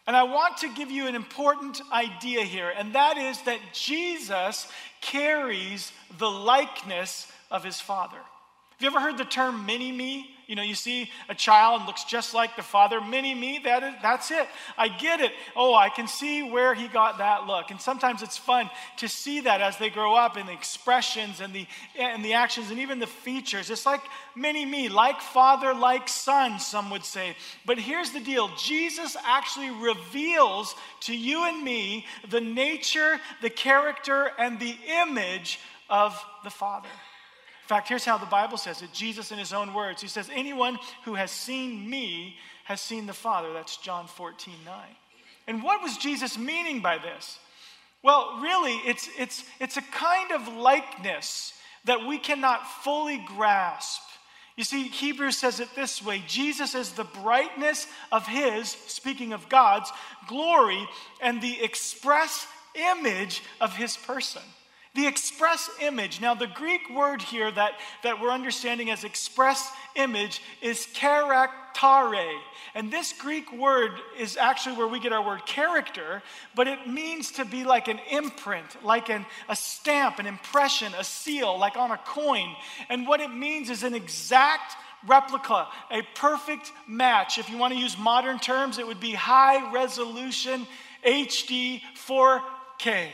And 0.05 0.15
I 0.15 0.21
want 0.21 0.57
to 0.57 0.71
give 0.71 0.91
you 0.91 1.07
an 1.07 1.15
important 1.15 1.81
idea 1.91 2.43
here, 2.43 2.71
and 2.77 2.93
that 2.93 3.17
is 3.17 3.41
that 3.41 3.59
Jesus 3.73 4.67
carries 5.01 5.91
the 6.19 6.29
likeness 6.29 7.25
of 7.49 7.63
his 7.63 7.81
Father. 7.81 8.19
Have 8.81 8.91
you 8.91 8.97
ever 8.97 9.05
heard 9.05 9.19
the 9.19 9.25
term 9.25 9.67
mini 9.67 9.91
me? 9.91 10.27
You 10.47 10.55
know, 10.55 10.63
you 10.63 10.73
see 10.73 11.11
a 11.29 11.35
child 11.35 11.85
looks 11.85 12.03
just 12.03 12.33
like 12.33 12.55
the 12.55 12.63
father, 12.63 12.99
mini 12.99 13.35
me, 13.35 13.61
that 13.63 13.83
is, 13.83 13.93
that's 14.01 14.31
it. 14.31 14.47
I 14.75 14.87
get 14.87 15.19
it. 15.19 15.33
Oh, 15.55 15.75
I 15.75 15.89
can 15.89 16.07
see 16.07 16.41
where 16.41 16.73
he 16.73 16.87
got 16.87 17.19
that 17.19 17.45
look. 17.45 17.69
And 17.69 17.79
sometimes 17.79 18.23
it's 18.23 18.39
fun 18.39 18.71
to 18.97 19.07
see 19.07 19.41
that 19.41 19.61
as 19.61 19.77
they 19.77 19.91
grow 19.91 20.15
up 20.15 20.35
in 20.35 20.47
the 20.47 20.51
expressions 20.51 21.41
and 21.41 21.53
the, 21.53 21.67
and 21.95 22.25
the 22.25 22.33
actions 22.33 22.71
and 22.71 22.79
even 22.79 22.97
the 22.97 23.05
features. 23.05 23.69
It's 23.69 23.85
like 23.85 24.01
mini 24.35 24.65
me, 24.65 24.89
like 24.89 25.21
father, 25.21 25.75
like 25.75 26.09
son, 26.09 26.59
some 26.59 26.89
would 26.89 27.05
say. 27.05 27.35
But 27.67 27.77
here's 27.77 28.09
the 28.09 28.19
deal 28.19 28.49
Jesus 28.57 29.15
actually 29.23 29.69
reveals 29.69 30.73
to 31.01 31.15
you 31.15 31.47
and 31.47 31.63
me 31.63 32.07
the 32.31 32.41
nature, 32.41 33.19
the 33.43 33.51
character, 33.51 34.31
and 34.39 34.59
the 34.59 34.75
image 35.03 35.59
of 35.87 36.19
the 36.43 36.49
Father 36.49 36.89
fact, 37.71 37.87
here's 37.87 38.03
how 38.03 38.17
the 38.17 38.25
Bible 38.25 38.57
says 38.57 38.81
it 38.81 38.91
Jesus, 38.91 39.31
in 39.31 39.39
his 39.39 39.53
own 39.53 39.73
words, 39.73 40.01
he 40.01 40.09
says, 40.09 40.29
Anyone 40.33 40.77
who 41.05 41.15
has 41.15 41.31
seen 41.31 41.89
me 41.89 42.35
has 42.65 42.81
seen 42.81 43.05
the 43.05 43.13
Father. 43.13 43.53
That's 43.53 43.77
John 43.77 44.07
14, 44.07 44.53
9. 44.65 44.75
And 45.47 45.63
what 45.63 45.81
was 45.81 45.95
Jesus 45.95 46.37
meaning 46.37 46.81
by 46.81 46.97
this? 46.97 47.39
Well, 48.03 48.39
really, 48.41 48.73
it's, 48.85 49.07
it's, 49.17 49.45
it's 49.61 49.77
a 49.77 49.81
kind 49.83 50.33
of 50.33 50.53
likeness 50.53 51.53
that 51.85 52.05
we 52.05 52.17
cannot 52.17 52.67
fully 52.83 53.23
grasp. 53.25 54.01
You 54.57 54.65
see, 54.65 54.89
Hebrews 54.89 55.37
says 55.37 55.61
it 55.61 55.73
this 55.73 56.03
way 56.03 56.21
Jesus 56.27 56.75
is 56.75 56.91
the 56.91 57.05
brightness 57.05 57.87
of 58.11 58.27
his, 58.27 58.69
speaking 58.69 59.31
of 59.31 59.47
God's, 59.47 59.89
glory 60.27 60.85
and 61.21 61.41
the 61.41 61.63
express 61.63 62.45
image 62.75 63.41
of 63.61 63.77
his 63.77 63.95
person. 63.95 64.41
The 64.93 65.07
express 65.07 65.69
image. 65.79 66.19
Now, 66.19 66.33
the 66.33 66.47
Greek 66.47 66.89
word 66.89 67.21
here 67.21 67.49
that, 67.49 67.73
that 68.03 68.19
we're 68.19 68.31
understanding 68.31 68.89
as 68.89 69.05
express 69.05 69.71
image 69.95 70.41
is 70.61 70.85
charaktare. 70.93 72.37
And 72.75 72.91
this 72.91 73.13
Greek 73.13 73.53
word 73.53 73.91
is 74.19 74.35
actually 74.35 74.75
where 74.75 74.87
we 74.87 74.99
get 74.99 75.13
our 75.13 75.25
word 75.25 75.45
character, 75.45 76.21
but 76.55 76.67
it 76.67 76.87
means 76.87 77.31
to 77.33 77.45
be 77.45 77.63
like 77.63 77.87
an 77.87 77.99
imprint, 78.09 78.83
like 78.83 79.09
an, 79.09 79.25
a 79.47 79.55
stamp, 79.55 80.19
an 80.19 80.25
impression, 80.25 80.93
a 80.97 81.05
seal, 81.05 81.57
like 81.57 81.77
on 81.77 81.91
a 81.91 81.97
coin. 81.97 82.53
And 82.89 83.07
what 83.07 83.21
it 83.21 83.33
means 83.33 83.69
is 83.69 83.83
an 83.83 83.95
exact 83.95 84.75
replica, 85.07 85.67
a 85.89 86.01
perfect 86.15 86.71
match. 86.85 87.37
If 87.37 87.49
you 87.49 87.57
want 87.57 87.73
to 87.73 87.79
use 87.79 87.97
modern 87.97 88.39
terms, 88.39 88.77
it 88.77 88.85
would 88.85 88.99
be 88.99 89.13
high 89.13 89.71
resolution 89.71 90.67
HD 91.05 91.81
4K. 92.07 93.07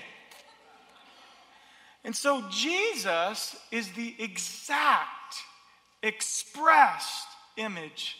And 2.07 2.15
so 2.15 2.41
Jesus 2.49 3.57
is 3.69 3.91
the 3.91 4.15
exact, 4.17 5.35
expressed 6.01 7.27
image 7.57 8.15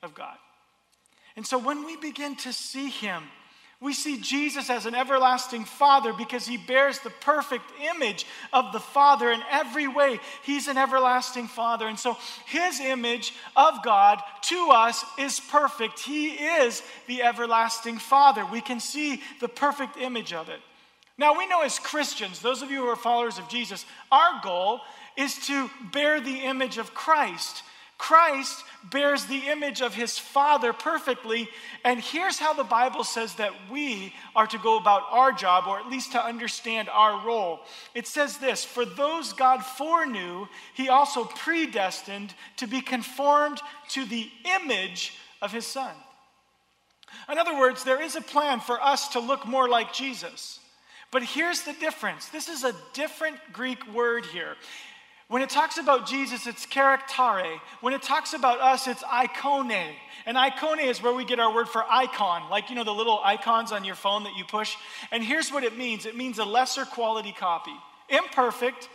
of 0.00 0.14
God. 0.14 0.36
And 1.34 1.44
so 1.44 1.58
when 1.58 1.84
we 1.84 1.96
begin 1.96 2.36
to 2.36 2.52
see 2.52 2.88
him, 2.88 3.24
we 3.80 3.94
see 3.94 4.20
Jesus 4.20 4.70
as 4.70 4.86
an 4.86 4.94
everlasting 4.94 5.64
Father 5.64 6.12
because 6.12 6.46
he 6.46 6.56
bears 6.56 7.00
the 7.00 7.10
perfect 7.10 7.64
image 7.96 8.26
of 8.52 8.72
the 8.72 8.78
Father 8.78 9.32
in 9.32 9.40
every 9.50 9.88
way. 9.88 10.20
He's 10.44 10.68
an 10.68 10.78
everlasting 10.78 11.48
Father. 11.48 11.88
And 11.88 11.98
so 11.98 12.16
his 12.46 12.78
image 12.78 13.34
of 13.56 13.82
God 13.82 14.20
to 14.42 14.68
us 14.70 15.04
is 15.18 15.40
perfect. 15.40 15.98
He 15.98 16.28
is 16.28 16.80
the 17.08 17.24
everlasting 17.24 17.98
Father. 17.98 18.46
We 18.46 18.60
can 18.60 18.78
see 18.78 19.20
the 19.40 19.48
perfect 19.48 19.96
image 19.96 20.32
of 20.32 20.48
it. 20.48 20.60
Now, 21.22 21.38
we 21.38 21.46
know 21.46 21.60
as 21.60 21.78
Christians, 21.78 22.40
those 22.40 22.62
of 22.62 22.72
you 22.72 22.78
who 22.78 22.88
are 22.88 22.96
followers 22.96 23.38
of 23.38 23.48
Jesus, 23.48 23.86
our 24.10 24.40
goal 24.42 24.80
is 25.16 25.36
to 25.46 25.70
bear 25.92 26.20
the 26.20 26.40
image 26.40 26.78
of 26.78 26.94
Christ. 26.94 27.62
Christ 27.96 28.64
bears 28.90 29.26
the 29.26 29.46
image 29.48 29.82
of 29.82 29.94
his 29.94 30.18
Father 30.18 30.72
perfectly. 30.72 31.48
And 31.84 32.00
here's 32.00 32.40
how 32.40 32.54
the 32.54 32.64
Bible 32.64 33.04
says 33.04 33.34
that 33.34 33.52
we 33.70 34.12
are 34.34 34.48
to 34.48 34.58
go 34.58 34.76
about 34.76 35.04
our 35.12 35.30
job, 35.30 35.68
or 35.68 35.78
at 35.78 35.86
least 35.86 36.10
to 36.10 36.24
understand 36.24 36.88
our 36.88 37.24
role. 37.24 37.60
It 37.94 38.08
says 38.08 38.38
this 38.38 38.64
For 38.64 38.84
those 38.84 39.32
God 39.32 39.60
foreknew, 39.64 40.48
he 40.74 40.88
also 40.88 41.24
predestined 41.24 42.34
to 42.56 42.66
be 42.66 42.80
conformed 42.80 43.60
to 43.90 44.04
the 44.04 44.28
image 44.60 45.16
of 45.40 45.52
his 45.52 45.68
Son. 45.68 45.94
In 47.30 47.38
other 47.38 47.56
words, 47.56 47.84
there 47.84 48.02
is 48.02 48.16
a 48.16 48.20
plan 48.20 48.58
for 48.58 48.82
us 48.82 49.06
to 49.10 49.20
look 49.20 49.46
more 49.46 49.68
like 49.68 49.92
Jesus. 49.92 50.58
But 51.12 51.22
here's 51.22 51.62
the 51.62 51.74
difference 51.74 52.28
this 52.30 52.48
is 52.48 52.64
a 52.64 52.74
different 52.94 53.36
Greek 53.52 53.86
word 53.94 54.26
here. 54.26 54.56
When 55.28 55.40
it 55.40 55.48
talks 55.48 55.78
about 55.78 56.06
Jesus, 56.06 56.46
it's 56.46 56.66
charaktare. 56.66 57.58
When 57.80 57.94
it 57.94 58.02
talks 58.02 58.34
about 58.34 58.60
us, 58.60 58.86
it's 58.86 59.02
eikone. 59.02 59.92
And 60.26 60.36
eikone 60.36 60.84
is 60.84 61.02
where 61.02 61.14
we 61.14 61.24
get 61.24 61.40
our 61.40 61.54
word 61.54 61.68
for 61.68 61.84
icon, 61.88 62.50
like, 62.50 62.68
you 62.68 62.76
know, 62.76 62.84
the 62.84 62.92
little 62.92 63.18
icons 63.24 63.72
on 63.72 63.82
your 63.84 63.94
phone 63.94 64.24
that 64.24 64.36
you 64.36 64.44
push. 64.44 64.76
And 65.10 65.24
here's 65.24 65.50
what 65.50 65.64
it 65.64 65.76
means 65.76 66.04
it 66.04 66.16
means 66.16 66.38
a 66.38 66.44
lesser 66.44 66.84
quality 66.84 67.32
copy. 67.32 67.72
Imperfect. 68.08 68.88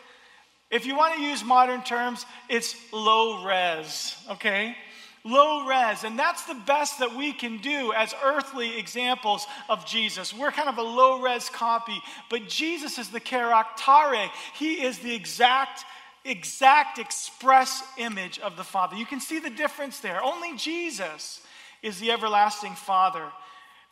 If 0.70 0.86
you 0.86 0.96
want 0.98 1.16
to 1.16 1.22
use 1.22 1.44
modern 1.44 1.82
terms, 1.82 2.26
it's 2.50 2.76
low 2.92 3.44
res, 3.46 4.16
okay? 4.32 4.76
Low 5.24 5.68
res. 5.68 6.04
And 6.04 6.18
that's 6.18 6.46
the 6.46 6.58
best 6.66 7.00
that 7.00 7.16
we 7.16 7.34
can 7.34 7.58
do 7.58 7.94
as 7.94 8.14
earthly 8.24 8.78
examples 8.78 9.46
of 9.70 9.86
Jesus. 9.86 10.34
We're 10.34 10.52
kind 10.52 10.70
of 10.70 10.78
a 10.78 10.84
low 10.84 11.22
res 11.22 11.50
copy, 11.50 12.00
but 12.30 12.48
Jesus 12.48 12.98
is 12.98 13.10
the 13.10 13.20
charaktare. 13.20 14.30
He 14.56 14.84
is 14.84 15.00
the 15.00 15.14
exact 15.14 15.84
exact 16.26 17.00
express 17.00 17.82
image 17.98 18.38
of 18.40 18.58
the 18.58 18.64
Father. 18.64 18.98
You 18.98 19.06
can 19.06 19.22
see 19.22 19.40
the 19.40 19.50
difference 19.50 20.00
there. 20.02 20.22
Only 20.22 20.58
Jesus 20.58 21.42
is 21.82 22.00
the 22.00 22.12
everlasting 22.12 22.76
Father. 22.76 23.24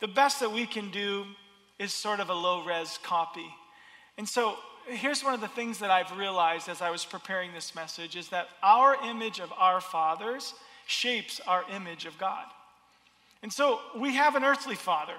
The 0.01 0.07
best 0.09 0.41
that 0.41 0.51
we 0.51 0.65
can 0.65 0.91
do 0.91 1.25
is 1.79 1.93
sort 1.93 2.19
of 2.19 2.29
a 2.29 2.33
low 2.33 2.65
res 2.65 2.99
copy. 3.03 3.47
And 4.17 4.27
so 4.27 4.57
here's 4.87 5.23
one 5.23 5.33
of 5.33 5.41
the 5.41 5.47
things 5.47 5.79
that 5.79 5.91
I've 5.91 6.17
realized 6.17 6.69
as 6.69 6.81
I 6.81 6.89
was 6.89 7.05
preparing 7.05 7.53
this 7.53 7.75
message 7.75 8.15
is 8.15 8.29
that 8.29 8.49
our 8.61 8.95
image 9.05 9.39
of 9.39 9.51
our 9.57 9.81
fathers 9.81 10.53
shapes 10.85 11.41
our 11.47 11.63
image 11.71 12.05
of 12.05 12.17
God. 12.17 12.45
And 13.43 13.51
so 13.51 13.79
we 13.97 14.15
have 14.15 14.35
an 14.35 14.43
earthly 14.43 14.75
father. 14.75 15.15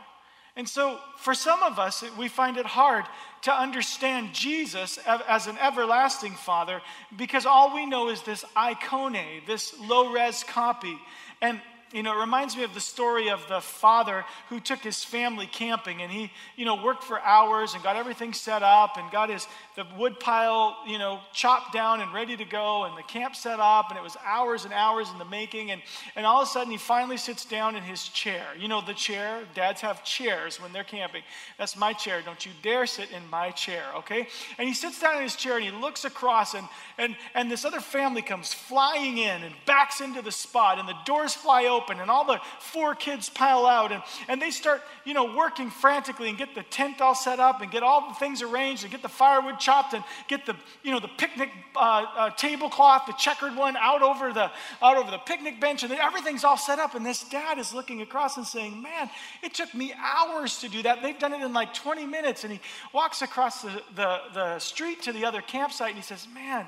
And 0.56 0.68
so 0.68 0.98
for 1.18 1.34
some 1.34 1.62
of 1.62 1.78
us, 1.78 2.02
we 2.18 2.28
find 2.28 2.56
it 2.56 2.64
hard 2.64 3.04
to 3.42 3.52
understand 3.52 4.32
Jesus 4.32 4.98
as 5.06 5.46
an 5.46 5.58
everlasting 5.58 6.32
father 6.32 6.80
because 7.16 7.44
all 7.44 7.74
we 7.74 7.84
know 7.84 8.08
is 8.08 8.22
this 8.22 8.42
eikone, 8.56 9.46
this 9.46 9.78
low 9.78 10.10
res 10.10 10.42
copy. 10.44 10.96
And 11.42 11.60
you 11.92 12.02
know, 12.02 12.16
it 12.16 12.20
reminds 12.20 12.56
me 12.56 12.64
of 12.64 12.74
the 12.74 12.80
story 12.80 13.30
of 13.30 13.46
the 13.48 13.60
father 13.60 14.24
who 14.48 14.58
took 14.58 14.80
his 14.80 15.04
family 15.04 15.46
camping 15.46 16.02
and 16.02 16.10
he, 16.10 16.32
you 16.56 16.64
know, 16.64 16.82
worked 16.82 17.04
for 17.04 17.20
hours 17.20 17.74
and 17.74 17.82
got 17.82 17.94
everything 17.94 18.32
set 18.32 18.62
up 18.62 18.96
and 18.96 19.08
got 19.12 19.30
his 19.30 19.46
the 19.76 19.86
wood 19.96 20.18
pile, 20.18 20.74
you 20.86 20.98
know, 20.98 21.20
chopped 21.32 21.72
down 21.72 22.00
and 22.00 22.12
ready 22.12 22.36
to 22.36 22.44
go 22.44 22.84
and 22.84 22.96
the 22.96 23.02
camp 23.02 23.36
set 23.36 23.60
up 23.60 23.90
and 23.90 23.98
it 23.98 24.02
was 24.02 24.16
hours 24.24 24.64
and 24.64 24.72
hours 24.72 25.10
in 25.12 25.18
the 25.18 25.24
making 25.26 25.70
and 25.70 25.80
and 26.16 26.26
all 26.26 26.42
of 26.42 26.48
a 26.48 26.50
sudden 26.50 26.72
he 26.72 26.78
finally 26.78 27.16
sits 27.16 27.44
down 27.44 27.76
in 27.76 27.84
his 27.84 28.08
chair. 28.08 28.46
You 28.58 28.66
know 28.66 28.80
the 28.80 28.94
chair, 28.94 29.42
dads 29.54 29.80
have 29.82 30.02
chairs 30.02 30.60
when 30.60 30.72
they're 30.72 30.82
camping. 30.82 31.22
That's 31.56 31.76
my 31.76 31.92
chair. 31.92 32.20
Don't 32.24 32.44
you 32.44 32.52
dare 32.62 32.86
sit 32.86 33.12
in 33.12 33.28
my 33.30 33.52
chair, 33.52 33.84
okay? 33.96 34.26
And 34.58 34.66
he 34.66 34.74
sits 34.74 35.00
down 35.00 35.18
in 35.18 35.22
his 35.22 35.36
chair 35.36 35.56
and 35.56 35.64
he 35.64 35.70
looks 35.70 36.04
across 36.04 36.54
and 36.54 36.66
and 36.98 37.14
and 37.34 37.48
this 37.48 37.64
other 37.64 37.80
family 37.80 38.22
comes 38.22 38.52
flying 38.52 39.18
in 39.18 39.44
and 39.44 39.54
backs 39.66 40.00
into 40.00 40.20
the 40.20 40.32
spot 40.32 40.80
and 40.80 40.88
the 40.88 40.96
doors 41.04 41.32
fly 41.32 41.66
open 41.66 41.75
open 41.76 42.00
and 42.00 42.10
all 42.10 42.24
the 42.24 42.40
four 42.58 42.94
kids 42.94 43.28
pile 43.28 43.66
out 43.66 43.92
and, 43.92 44.02
and 44.28 44.40
they 44.40 44.50
start, 44.50 44.82
you 45.04 45.14
know, 45.14 45.36
working 45.36 45.70
frantically 45.70 46.28
and 46.28 46.38
get 46.38 46.54
the 46.54 46.62
tent 46.64 47.00
all 47.00 47.14
set 47.14 47.38
up 47.38 47.60
and 47.60 47.70
get 47.70 47.82
all 47.82 48.08
the 48.08 48.14
things 48.14 48.42
arranged 48.42 48.82
and 48.84 48.90
get 48.90 49.02
the 49.02 49.08
firewood 49.08 49.58
chopped 49.58 49.94
and 49.94 50.02
get 50.28 50.46
the, 50.46 50.56
you 50.82 50.90
know, 50.90 51.00
the 51.00 51.10
picnic 51.18 51.50
uh, 51.74 52.04
uh, 52.16 52.30
tablecloth, 52.30 53.06
the 53.06 53.12
checkered 53.12 53.54
one 53.56 53.76
out 53.76 54.02
over 54.02 54.32
the, 54.32 54.50
out 54.82 54.96
over 54.96 55.10
the 55.10 55.18
picnic 55.18 55.60
bench 55.60 55.82
and 55.82 55.92
everything's 55.92 56.44
all 56.44 56.56
set 56.56 56.78
up. 56.78 56.94
And 56.94 57.04
this 57.04 57.24
dad 57.28 57.58
is 57.58 57.74
looking 57.74 58.02
across 58.02 58.36
and 58.36 58.46
saying, 58.46 58.80
man, 58.82 59.10
it 59.42 59.54
took 59.54 59.72
me 59.74 59.92
hours 59.96 60.58
to 60.60 60.68
do 60.68 60.82
that. 60.82 61.02
They've 61.02 61.18
done 61.18 61.32
it 61.32 61.42
in 61.42 61.52
like 61.52 61.74
20 61.74 62.06
minutes. 62.06 62.44
And 62.44 62.52
he 62.52 62.60
walks 62.92 63.22
across 63.22 63.62
the, 63.62 63.82
the, 63.94 64.20
the 64.32 64.58
street 64.58 65.02
to 65.02 65.12
the 65.12 65.24
other 65.24 65.42
campsite 65.42 65.88
and 65.90 65.96
he 65.96 66.02
says, 66.02 66.26
man, 66.32 66.66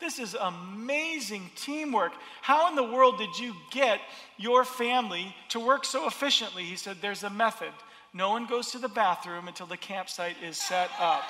this 0.00 0.18
is 0.18 0.34
amazing 0.34 1.50
teamwork. 1.56 2.12
How 2.40 2.68
in 2.68 2.76
the 2.76 2.84
world 2.84 3.18
did 3.18 3.38
you 3.38 3.54
get 3.70 4.00
your 4.36 4.64
family 4.64 5.34
to 5.48 5.60
work 5.60 5.84
so 5.84 6.06
efficiently? 6.06 6.64
He 6.64 6.76
said, 6.76 6.98
There's 7.00 7.24
a 7.24 7.30
method. 7.30 7.72
No 8.14 8.30
one 8.30 8.46
goes 8.46 8.70
to 8.72 8.78
the 8.78 8.88
bathroom 8.88 9.48
until 9.48 9.66
the 9.66 9.76
campsite 9.76 10.36
is 10.42 10.56
set 10.56 10.90
up. 10.98 11.22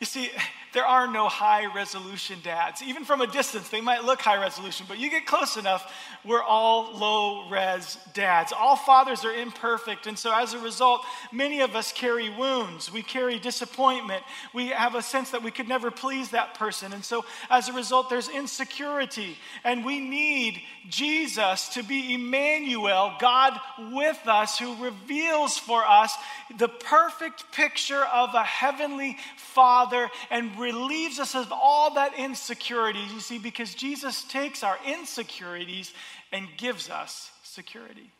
You 0.00 0.06
see, 0.06 0.30
there 0.72 0.86
are 0.86 1.06
no 1.06 1.28
high 1.28 1.72
resolution 1.74 2.38
dads. 2.42 2.82
Even 2.82 3.04
from 3.04 3.20
a 3.20 3.26
distance, 3.26 3.68
they 3.68 3.80
might 3.80 4.04
look 4.04 4.20
high 4.20 4.40
resolution, 4.40 4.86
but 4.88 4.98
you 4.98 5.10
get 5.10 5.26
close 5.26 5.56
enough, 5.56 5.92
we're 6.24 6.42
all 6.42 6.96
low 6.96 7.48
res 7.50 7.98
dads. 8.14 8.52
All 8.52 8.76
fathers 8.76 9.24
are 9.24 9.32
imperfect, 9.32 10.06
and 10.06 10.18
so 10.18 10.32
as 10.34 10.54
a 10.54 10.58
result, 10.58 11.02
many 11.32 11.60
of 11.60 11.74
us 11.74 11.92
carry 11.92 12.30
wounds. 12.30 12.92
We 12.92 13.02
carry 13.02 13.38
disappointment. 13.38 14.22
We 14.54 14.68
have 14.68 14.94
a 14.94 15.02
sense 15.02 15.30
that 15.30 15.42
we 15.42 15.50
could 15.50 15.68
never 15.68 15.90
please 15.90 16.30
that 16.30 16.54
person, 16.54 16.92
and 16.92 17.04
so 17.04 17.24
as 17.50 17.68
a 17.68 17.72
result, 17.72 18.08
there's 18.08 18.28
insecurity, 18.28 19.36
and 19.64 19.84
we 19.84 20.00
need 20.00 20.62
Jesus 20.88 21.68
to 21.70 21.82
be 21.82 22.14
Emmanuel, 22.14 23.14
God 23.20 23.58
with 23.92 24.20
us, 24.26 24.58
who 24.58 24.82
reveals 24.82 25.58
for 25.58 25.84
us 25.84 26.14
the 26.58 26.68
perfect 26.68 27.50
picture 27.52 28.04
of 28.12 28.34
a 28.34 28.44
heavenly 28.44 29.16
Father 29.36 30.10
and 30.30 30.58
relieves 30.62 31.18
us 31.18 31.34
of 31.34 31.52
all 31.52 31.94
that 31.94 32.18
insecurity. 32.18 33.00
You 33.12 33.20
see, 33.20 33.38
because 33.38 33.74
Jesus 33.74 34.24
takes 34.24 34.62
our 34.62 34.78
insecurities 34.86 35.92
and 36.32 36.48
gives 36.56 36.88
us 36.88 37.30
security. 37.42 38.10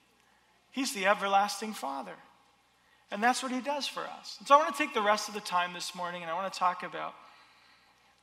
He's 0.72 0.92
the 0.92 1.06
everlasting 1.06 1.72
Father. 1.72 2.14
And 3.10 3.22
that's 3.22 3.42
what 3.42 3.52
he 3.52 3.60
does 3.60 3.86
for 3.86 4.00
us. 4.00 4.36
And 4.38 4.48
so 4.48 4.54
I 4.54 4.58
want 4.58 4.74
to 4.74 4.82
take 4.82 4.94
the 4.94 5.02
rest 5.02 5.28
of 5.28 5.34
the 5.34 5.40
time 5.40 5.74
this 5.74 5.94
morning 5.94 6.22
and 6.22 6.30
I 6.30 6.34
want 6.34 6.52
to 6.52 6.58
talk 6.58 6.82
about 6.82 7.14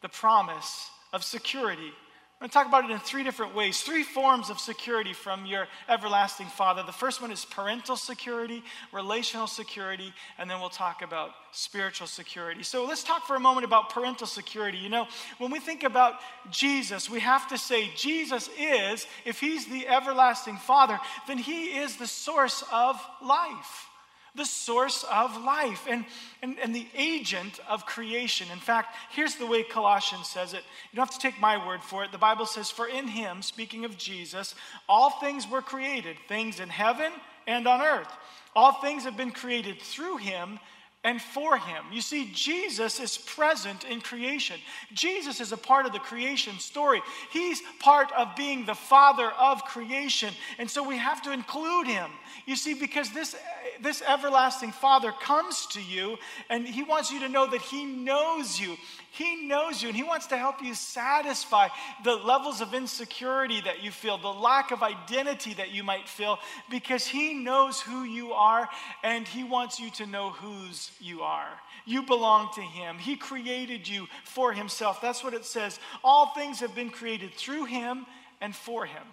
the 0.01 0.09
promise 0.09 0.89
of 1.13 1.23
security 1.23 1.91
I'm 2.39 2.45
going 2.45 2.51
to 2.51 2.53
talk 2.53 2.67
about 2.67 2.89
it 2.89 2.93
in 2.93 2.99
three 2.99 3.23
different 3.23 3.53
ways, 3.53 3.81
three 3.81 4.03
forms 4.03 4.49
of 4.49 4.61
security 4.61 5.11
from 5.11 5.45
your 5.45 5.67
everlasting 5.89 6.47
Father. 6.47 6.83
The 6.83 6.93
first 6.93 7.21
one 7.21 7.31
is 7.31 7.43
parental 7.43 7.97
security, 7.97 8.63
relational 8.93 9.45
security, 9.45 10.13
and 10.37 10.49
then 10.49 10.61
we'll 10.61 10.69
talk 10.69 11.01
about 11.01 11.31
spiritual 11.51 12.07
security. 12.07 12.63
So 12.63 12.85
let's 12.85 13.03
talk 13.03 13.27
for 13.27 13.35
a 13.35 13.41
moment 13.41 13.65
about 13.65 13.89
parental 13.89 14.25
security. 14.25 14.77
You 14.77 14.87
know, 14.87 15.07
when 15.39 15.51
we 15.51 15.59
think 15.59 15.83
about 15.83 16.13
Jesus, 16.49 17.09
we 17.09 17.19
have 17.19 17.49
to 17.49 17.57
say 17.57 17.91
Jesus 17.97 18.49
is, 18.57 19.05
if 19.25 19.41
he's 19.41 19.65
the 19.65 19.85
everlasting 19.89 20.55
Father, 20.55 20.97
then 21.27 21.39
he 21.39 21.77
is 21.77 21.97
the 21.97 22.07
source 22.07 22.63
of 22.71 23.05
life. 23.21 23.88
The 24.35 24.45
source 24.45 25.03
of 25.11 25.43
life 25.43 25.85
and, 25.89 26.05
and, 26.41 26.57
and 26.59 26.73
the 26.75 26.87
agent 26.95 27.59
of 27.67 27.85
creation. 27.85 28.47
In 28.51 28.59
fact, 28.59 28.95
here's 29.11 29.35
the 29.35 29.47
way 29.47 29.63
Colossians 29.63 30.27
says 30.27 30.53
it. 30.53 30.63
You 30.91 30.97
don't 30.97 31.07
have 31.07 31.19
to 31.19 31.21
take 31.21 31.39
my 31.39 31.65
word 31.65 31.81
for 31.81 32.03
it. 32.03 32.11
The 32.11 32.17
Bible 32.17 32.45
says, 32.45 32.69
For 32.69 32.87
in 32.87 33.07
him, 33.07 33.41
speaking 33.41 33.85
of 33.85 33.97
Jesus, 33.97 34.55
all 34.87 35.09
things 35.09 35.47
were 35.47 35.61
created, 35.61 36.17
things 36.27 36.59
in 36.59 36.69
heaven 36.69 37.11
and 37.47 37.67
on 37.67 37.81
earth. 37.81 38.11
All 38.55 38.73
things 38.73 39.03
have 39.03 39.17
been 39.17 39.31
created 39.31 39.81
through 39.81 40.17
him 40.17 40.59
and 41.03 41.21
for 41.21 41.57
him. 41.57 41.85
You 41.93 42.01
see, 42.01 42.29
Jesus 42.33 42.99
is 42.99 43.17
present 43.17 43.85
in 43.85 44.01
creation. 44.01 44.57
Jesus 44.93 45.39
is 45.39 45.53
a 45.53 45.57
part 45.57 45.85
of 45.85 45.93
the 45.93 45.99
creation 45.99 46.59
story. 46.59 47.01
He's 47.31 47.61
part 47.79 48.11
of 48.17 48.35
being 48.35 48.65
the 48.65 48.75
father 48.75 49.31
of 49.39 49.63
creation. 49.63 50.33
And 50.57 50.69
so 50.69 50.85
we 50.85 50.97
have 50.97 51.21
to 51.21 51.31
include 51.31 51.87
him. 51.87 52.11
You 52.45 52.57
see, 52.57 52.73
because 52.73 53.11
this, 53.11 53.33
this 53.81 54.03
everlasting 54.05 54.73
father 54.73 55.13
comes 55.13 55.67
to 55.67 55.81
you 55.81 56.17
and 56.49 56.67
he 56.67 56.83
wants 56.83 57.11
you 57.11 57.21
to 57.21 57.29
know 57.29 57.49
that 57.49 57.61
he 57.61 57.85
knows 57.85 58.59
you. 58.59 58.75
He 59.11 59.47
knows 59.47 59.81
you 59.81 59.89
and 59.89 59.97
He 59.97 60.03
wants 60.03 60.27
to 60.27 60.37
help 60.37 60.61
you 60.61 60.73
satisfy 60.73 61.69
the 62.03 62.15
levels 62.15 62.61
of 62.61 62.73
insecurity 62.73 63.59
that 63.61 63.83
you 63.83 63.91
feel, 63.91 64.17
the 64.17 64.27
lack 64.27 64.71
of 64.71 64.83
identity 64.83 65.55
that 65.55 65.71
you 65.71 65.83
might 65.83 66.07
feel, 66.07 66.37
because 66.69 67.07
He 67.07 67.33
knows 67.33 67.81
who 67.81 68.03
you 68.03 68.33
are 68.33 68.69
and 69.03 69.27
He 69.27 69.43
wants 69.43 69.79
you 69.79 69.89
to 69.91 70.05
know 70.05 70.29
whose 70.29 70.88
you 70.99 71.21
are. 71.21 71.49
You 71.85 72.03
belong 72.03 72.49
to 72.55 72.61
Him. 72.61 72.97
He 72.97 73.15
created 73.15 73.87
you 73.87 74.07
for 74.23 74.53
Himself. 74.53 75.01
That's 75.01 75.23
what 75.23 75.33
it 75.33 75.45
says. 75.45 75.79
All 76.03 76.33
things 76.33 76.59
have 76.59 76.75
been 76.75 76.89
created 76.89 77.33
through 77.33 77.65
Him 77.65 78.05
and 78.41 78.55
for 78.55 78.85
Him. 78.85 79.03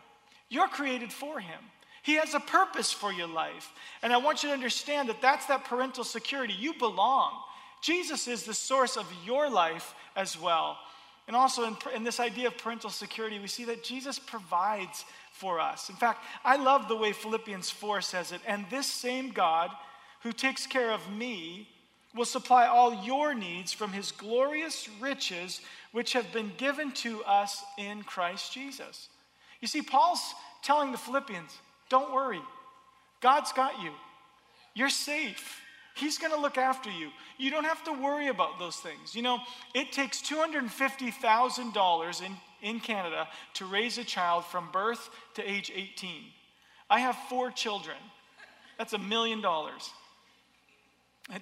You're 0.49 0.69
created 0.69 1.13
for 1.13 1.41
Him. 1.41 1.59
He 2.03 2.15
has 2.15 2.35
a 2.35 2.41
purpose 2.41 2.93
for 2.93 3.13
your 3.13 3.27
life. 3.27 3.73
And 4.03 4.13
I 4.13 4.19
want 4.19 4.43
you 4.43 4.49
to 4.51 4.55
understand 4.55 5.09
that 5.09 5.21
that's 5.21 5.47
that 5.47 5.65
parental 5.65 6.05
security. 6.05 6.55
You 6.55 6.75
belong. 6.75 7.33
Jesus 7.83 8.29
is 8.29 8.45
the 8.45 8.55
source 8.55 8.97
of 8.97 9.13
your 9.25 9.51
life 9.51 9.95
as 10.15 10.41
well. 10.41 10.79
And 11.27 11.35
also 11.35 11.65
in, 11.65 11.77
in, 11.95 12.05
this 12.05 12.21
idea 12.21 12.47
of 12.47 12.57
parental 12.57 12.91
security, 12.91 13.41
we 13.41 13.49
see 13.49 13.65
that 13.65 13.83
Jesus 13.83 14.19
provides 14.19 15.05
for 15.33 15.59
us. 15.59 15.89
In 15.89 15.97
fact, 15.97 16.25
I 16.45 16.57
love 16.57 16.87
the 16.87 16.97
way 16.97 17.13
Philippians 17.13 17.71
4 17.71 18.01
says 18.01 18.31
it. 18.31 18.41
And 18.47 18.65
this 18.71 18.87
same 18.87 19.31
God 19.31 19.71
who 20.23 20.33
takes 20.33 20.67
care 20.67 20.91
of 20.91 21.13
me 21.13 21.69
will 22.17 22.25
supply 22.25 22.67
all 22.67 23.05
your 23.05 23.35
needs 23.35 23.73
from 23.73 23.93
his 23.93 24.11
glorious 24.11 24.89
riches, 25.01 25.61
which 25.93 26.15
have 26.15 26.33
been 26.33 26.51
given 26.57 26.91
to 26.93 27.23
us 27.25 27.63
in 27.79 28.03
Christ 28.03 28.53
Jesus. 28.53 29.09
You 29.61 29.69
see, 29.69 29.83
Paul's 29.83 30.35
telling 30.63 30.91
the 30.93 30.99
Philippians, 30.99 31.53
don't 31.89 32.13
worry, 32.13 32.41
God's 33.21 33.53
got 33.53 33.81
you, 33.83 33.91
you're 34.75 34.89
safe. 34.89 35.61
He's 35.95 36.19
going 36.19 36.33
to 36.33 36.39
look 36.39 36.59
after 36.59 36.91
you. 36.91 37.09
You 37.39 37.51
don't 37.51 37.65
have 37.65 37.83
to 37.85 37.93
worry 37.93 38.29
about 38.29 38.59
those 38.59 38.77
things. 38.77 39.15
You 39.15 39.23
know, 39.23 39.39
it 39.75 39.93
takes 39.93 40.21
$250,000 40.21 42.23
in, 42.23 42.37
in 42.61 42.81
Canada 42.81 43.27
to 43.55 43.65
raise 43.65 43.97
a 43.97 44.05
child 44.05 44.45
from 44.45 44.69
birth 44.73 45.09
to 45.35 45.51
age 45.51 45.73
18. 45.75 46.25
I 46.91 47.01
have 47.01 47.17
four 47.31 47.51
children. 47.51 47.97
That's 48.77 48.93
a 48.93 48.99
million 48.99 49.41
dollars. 49.41 49.91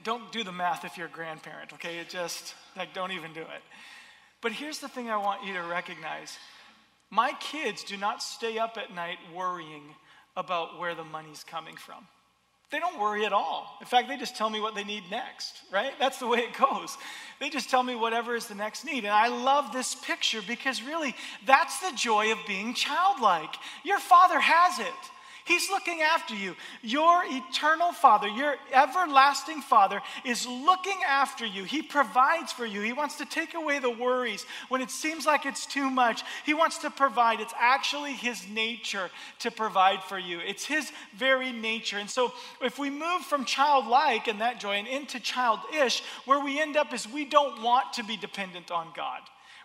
Don't 0.03 0.33
do 0.33 0.43
the 0.45 0.53
math 0.53 0.85
if 0.85 0.97
you're 0.97 1.09
a 1.09 1.11
grandparent, 1.11 1.73
okay? 1.75 1.99
It 1.99 2.09
just, 2.09 2.55
like, 2.77 2.95
don't 2.95 3.13
even 3.13 3.33
do 3.33 3.43
it. 3.43 3.63
But 4.41 4.53
here's 4.53 4.79
the 4.79 4.89
thing 4.89 5.11
I 5.11 5.17
want 5.17 5.45
you 5.45 5.55
to 5.55 5.63
recognize 5.63 6.39
my 7.11 7.33
kids 7.39 7.85
do 7.85 7.97
not 7.97 8.23
stay 8.23 8.59
up 8.59 8.77
at 8.77 8.95
night 8.95 9.19
worrying 9.35 9.83
about 10.37 10.79
where 10.81 10.95
the 10.95 11.05
money's 11.05 11.45
coming 11.45 11.77
from. 11.77 12.07
They 12.71 12.81
don't 12.81 12.99
worry 12.99 13.25
at 13.25 13.33
all. 13.33 13.77
In 13.81 13.87
fact, 13.87 14.09
they 14.09 14.17
just 14.17 14.37
tell 14.37 14.51
me 14.51 14.61
what 14.61 14.75
they 14.75 14.83
need 14.83 15.05
next, 15.11 15.61
right? 15.71 15.93
That's 16.01 16.19
the 16.19 16.27
way 16.27 16.39
it 16.39 16.55
goes. 16.59 16.97
They 17.39 17.49
just 17.49 17.71
tell 17.71 17.85
me 17.85 17.95
whatever 17.95 18.35
is 18.35 18.47
the 18.47 18.55
next 18.57 18.85
need. 18.85 19.05
And 19.05 19.13
I 19.13 19.29
love 19.29 19.73
this 19.73 19.95
picture 19.95 20.41
because 20.45 20.83
really, 20.83 21.15
that's 21.47 21.79
the 21.79 21.93
joy 21.95 22.33
of 22.33 22.39
being 22.49 22.75
childlike. 22.75 23.55
Your 23.85 24.01
father 24.01 24.41
has 24.41 24.81
it. 24.81 24.93
He's 25.45 25.69
looking 25.69 26.01
after 26.01 26.35
you. 26.35 26.57
Your 26.81 27.23
eternal 27.27 27.93
Father, 27.93 28.29
your 28.29 28.57
everlasting 28.73 29.61
Father, 29.61 30.01
is 30.25 30.47
looking 30.47 30.99
after 31.07 31.45
you. 31.45 31.65
He 31.65 31.83
provides 31.83 32.51
for 32.51 32.65
you. 32.65 32.81
He 32.81 32.95
wants 32.95 33.17
to 33.19 33.27
take 33.27 33.53
away 33.53 33.79
the 33.79 33.91
worries 33.91 34.47
when 34.71 34.81
it 34.81 34.91
seems 34.91 35.27
like 35.27 35.45
it's 35.45 35.67
too 35.67 35.91
much. 35.91 36.23
He 36.47 36.55
wants 36.55 36.79
to 36.79 36.91
provide. 36.91 37.41
It's 37.41 37.53
actually 37.59 38.15
His 38.15 38.49
nature 38.49 39.11
to 39.41 39.51
provide 39.51 40.03
for 40.03 40.19
you, 40.19 40.41
it's 40.41 40.65
His 40.65 40.91
very 41.15 41.53
nature. 41.53 41.99
And 41.99 42.09
so, 42.09 42.33
if 42.63 42.79
we 42.79 42.89
move 42.89 43.21
from 43.23 43.45
childlike 43.45 44.29
and 44.29 44.41
that 44.41 44.61
joy 44.61 44.77
and 44.77 44.89
into 44.89 45.21
childish, 45.21 46.03
where 46.25 46.43
we 46.43 46.59
end 46.59 46.79
up 46.79 46.95
is 46.95 47.07
we 47.07 47.27
don't 47.27 47.61
want 47.61 47.93
to 47.95 48.03
be 48.03 48.17
dependent 48.17 48.71
on 48.71 48.89
God. 48.97 49.21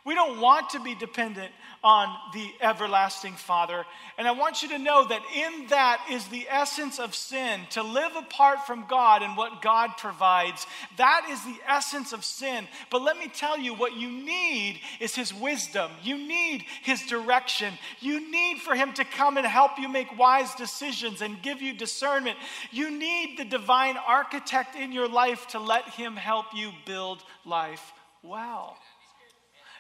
We 0.06 0.16
don't 0.16 0.40
want 0.40 0.72
to 0.72 0.80
be 0.80 0.96
dependent 0.96 1.52
on 1.84 2.14
the 2.34 2.52
everlasting 2.62 3.34
Father. 3.34 3.86
And 4.18 4.28
I 4.28 4.32
want 4.32 4.62
you 4.62 4.70
to 4.70 4.80
know 4.80 5.08
that 5.08 5.22
in 5.36 5.68
that 5.68 6.06
is 6.10 6.26
the 6.28 6.48
essence 6.50 7.00
of 7.00 7.16
sin 7.16 7.62
to 7.72 7.84
live 7.84 8.16
apart 8.16 8.66
from 8.66 8.86
God 8.88 9.24
and 9.24 9.38
what 9.38 9.62
God 9.62 9.92
provides. 9.98 10.66
That 10.98 11.28
is 11.30 11.44
the 11.44 11.58
essence 11.68 12.12
of 12.12 12.26
sin. 12.26 12.68
But 12.90 13.02
let 13.02 13.18
me 13.18 13.28
tell 13.28 13.58
you, 13.58 13.74
what 13.74 13.96
you 13.96 14.10
need 14.10 14.80
is 15.00 15.16
His 15.16 15.34
wisdom. 15.34 15.92
You 16.04 16.18
need 16.18 16.66
His 16.84 17.02
direction. 17.04 17.74
You 18.00 18.32
need 18.32 18.60
for 18.60 18.76
Him 18.76 18.94
to 18.94 19.06
come 19.06 19.38
and 19.38 19.46
help 19.46 19.80
you 19.80 19.90
make 19.90 20.18
wise 20.18 20.54
decisions 20.56 21.22
and 21.22 21.42
give 21.42 21.62
you 21.62 21.74
discernment. 21.74 22.38
You 22.72 22.90
need 22.90 23.38
the 23.38 23.46
divine 23.46 23.96
architect 23.98 24.76
in 24.76 24.92
your 24.92 25.08
life 25.08 25.48
to 25.48 25.60
let 25.60 25.88
Him 25.90 26.16
help 26.16 26.48
you 26.54 26.72
build 26.86 27.24
life 27.46 27.94
well. 28.24 28.78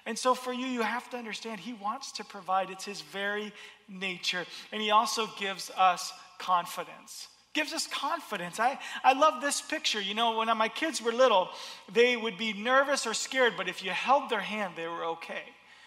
And 0.10 0.17
so 0.17 0.34
for 0.34 0.52
you, 0.52 0.65
you 0.65 0.82
have 0.82 1.08
to 1.12 1.17
understand 1.17 1.60
He 1.60 1.74
wants 1.74 2.13
to 2.13 2.24
provide. 2.24 2.72
It's 2.72 2.84
His 2.84 3.02
very 3.02 3.54
nature. 3.88 4.43
And 4.72 4.82
He 4.82 4.89
also 4.89 5.28
gives 5.38 5.69
us 5.78 6.12
confidence. 6.39 7.28
Gives 7.54 7.74
us 7.74 7.86
confidence. 7.86 8.60
I, 8.60 8.80
I 9.04 9.13
love 9.13 9.39
this 9.39 9.62
picture. 9.62 10.02
You 10.02 10.15
know, 10.15 10.39
when 10.39 10.48
my 10.58 10.67
kids 10.67 11.00
were 11.00 11.12
little, 11.12 11.50
they 11.93 12.17
would 12.17 12.39
be 12.39 12.54
nervous 12.54 13.06
or 13.06 13.13
scared, 13.13 13.54
but 13.56 13.69
if 13.69 13.84
you 13.84 13.91
held 13.91 14.32
their 14.32 14.39
hand, 14.39 14.74
they 14.76 14.88
were 14.88 15.06
okay. 15.06 15.43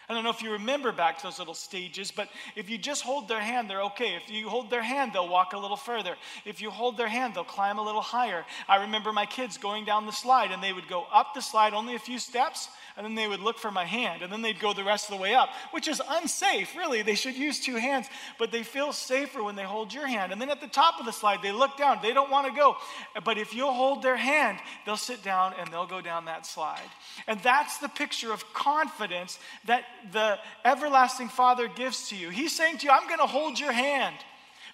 I 0.08 0.14
don't 0.14 0.22
know 0.22 0.30
if 0.30 0.42
you 0.42 0.52
remember 0.52 0.92
back 0.92 1.16
to 1.18 1.24
those 1.24 1.40
little 1.40 1.54
stages, 1.54 2.12
but 2.12 2.28
if 2.54 2.70
you 2.70 2.78
just 2.78 3.02
hold 3.02 3.26
their 3.26 3.40
hand, 3.40 3.68
they're 3.68 3.82
okay. 3.82 4.14
If 4.14 4.30
you 4.30 4.48
hold 4.48 4.70
their 4.70 4.82
hand, 4.82 5.12
they'll 5.14 5.28
walk 5.28 5.52
a 5.52 5.58
little 5.58 5.76
further. 5.76 6.16
If 6.44 6.60
you 6.60 6.70
hold 6.70 6.96
their 6.96 7.08
hand, 7.08 7.34
they'll 7.34 7.44
climb 7.44 7.78
a 7.78 7.82
little 7.82 8.00
higher. 8.00 8.44
I 8.68 8.82
remember 8.82 9.12
my 9.12 9.26
kids 9.26 9.58
going 9.58 9.84
down 9.84 10.06
the 10.06 10.12
slide, 10.12 10.52
and 10.52 10.62
they 10.62 10.72
would 10.72 10.86
go 10.86 11.06
up 11.12 11.34
the 11.34 11.40
slide 11.40 11.74
only 11.74 11.96
a 11.96 11.98
few 11.98 12.18
steps, 12.18 12.68
and 12.96 13.04
then 13.04 13.14
they 13.14 13.28
would 13.28 13.40
look 13.40 13.58
for 13.58 13.70
my 13.70 13.84
hand, 13.84 14.22
and 14.22 14.32
then 14.32 14.42
they'd 14.42 14.60
go 14.60 14.72
the 14.72 14.84
rest 14.84 15.10
of 15.10 15.16
the 15.16 15.22
way 15.22 15.34
up, 15.34 15.48
which 15.70 15.88
is 15.88 16.00
unsafe, 16.08 16.76
really. 16.76 17.02
They 17.02 17.14
should 17.14 17.36
use 17.36 17.60
two 17.60 17.76
hands, 17.76 18.06
but 18.38 18.50
they 18.52 18.62
feel 18.62 18.92
safer 18.92 19.42
when 19.42 19.56
they 19.56 19.62
hold 19.62 19.92
your 19.92 20.06
hand. 20.06 20.32
And 20.32 20.40
then 20.40 20.50
at 20.50 20.60
the 20.60 20.66
top 20.66 21.00
of 21.00 21.06
the 21.06 21.12
slide, 21.12 21.40
they 21.42 21.52
look 21.52 21.76
down. 21.76 21.98
They 22.02 22.12
don't 22.12 22.30
want 22.30 22.46
to 22.46 22.52
go. 22.52 22.76
But 23.24 23.38
if 23.38 23.54
you'll 23.54 23.72
hold 23.72 24.02
their 24.02 24.16
hand, 24.16 24.58
they'll 24.84 24.96
sit 24.96 25.22
down 25.22 25.54
and 25.58 25.72
they'll 25.72 25.86
go 25.86 26.00
down 26.00 26.26
that 26.26 26.46
slide. 26.46 26.80
And 27.26 27.40
that's 27.42 27.78
the 27.78 27.88
picture 27.88 28.32
of 28.32 28.52
confidence 28.52 29.38
that 29.66 29.84
the 30.12 30.38
everlasting 30.64 31.28
Father 31.28 31.68
gives 31.68 32.08
to 32.08 32.16
you. 32.16 32.30
He's 32.30 32.54
saying 32.56 32.78
to 32.78 32.86
you, 32.86 32.92
I'm 32.92 33.06
going 33.08 33.20
to 33.20 33.26
hold 33.26 33.58
your 33.58 33.72
hand. 33.72 34.16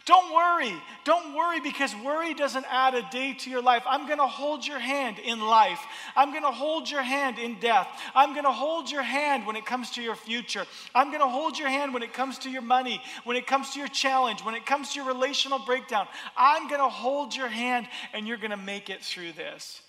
Don't 0.09 0.35
worry. 0.35 0.73
Don't 1.05 1.35
worry 1.35 1.61
because 1.61 1.95
worry 1.97 2.33
doesn't 2.33 2.65
add 2.71 2.95
a 2.95 3.07
day 3.11 3.35
to 3.35 3.51
your 3.51 3.61
life. 3.61 3.83
I'm 3.87 4.07
going 4.07 4.21
to 4.21 4.27
hold 4.27 4.67
your 4.67 4.79
hand 4.79 5.19
in 5.19 5.39
life. 5.39 5.79
I'm 6.17 6.31
going 6.31 6.45
to 6.45 6.51
hold 6.51 6.91
your 6.91 7.03
hand 7.03 7.39
in 7.39 7.61
death. 7.61 7.87
I'm 8.15 8.33
going 8.33 8.47
to 8.47 8.51
hold 8.51 8.91
your 8.91 9.03
hand 9.03 9.47
when 9.47 9.55
it 9.55 9.67
comes 9.67 9.91
to 9.93 10.03
your 10.03 10.17
future. 10.17 10.65
I'm 10.95 11.09
going 11.09 11.21
to 11.21 11.29
hold 11.29 11.59
your 11.59 11.69
hand 11.69 11.93
when 11.93 12.03
it 12.03 12.15
comes 12.15 12.39
to 12.39 12.51
your 12.51 12.63
money, 12.63 13.03
when 13.25 13.37
it 13.37 13.47
comes 13.47 13.69
to 13.75 13.81
your 13.81 13.89
challenge, 13.89 14.43
when 14.43 14.55
it 14.55 14.65
comes 14.65 14.95
to 14.95 15.01
your 15.01 15.07
relational 15.07 15.59
breakdown. 15.59 16.09
I'm 16.39 16.69
going 16.69 16.81
to 16.81 16.89
hold 16.89 17.37
your 17.37 17.49
hand 17.49 17.87
and 18.15 18.27
you're 18.27 18.39
going 18.39 18.53
to 18.53 18.57
make 18.57 18.89
it 18.89 19.05
through 19.05 19.33
this. 19.33 19.83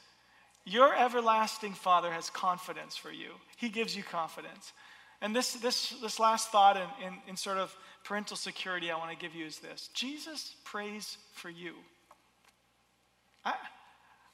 Your 0.66 0.94
everlasting 0.94 1.72
Father 1.72 2.12
has 2.12 2.30
confidence 2.30 2.98
for 2.98 3.10
you, 3.10 3.30
He 3.56 3.70
gives 3.70 3.96
you 3.96 4.04
confidence. 4.04 4.74
And 5.22 5.36
this, 5.36 5.54
this, 5.54 5.90
this 6.02 6.20
last 6.20 6.50
thought 6.50 6.78
in, 6.78 7.08
in, 7.08 7.14
in 7.30 7.38
sort 7.38 7.58
of 7.58 7.76
parental 8.10 8.36
security 8.36 8.89
I 8.89 8.98
want 8.98 9.12
to 9.12 9.15
give 9.15 9.36
you 9.36 9.45
is 9.45 9.60
this 9.60 9.91
Jesus 9.93 10.56
prays 10.65 11.17
for 11.34 11.50
you. 11.50 11.76
I, 13.45 13.54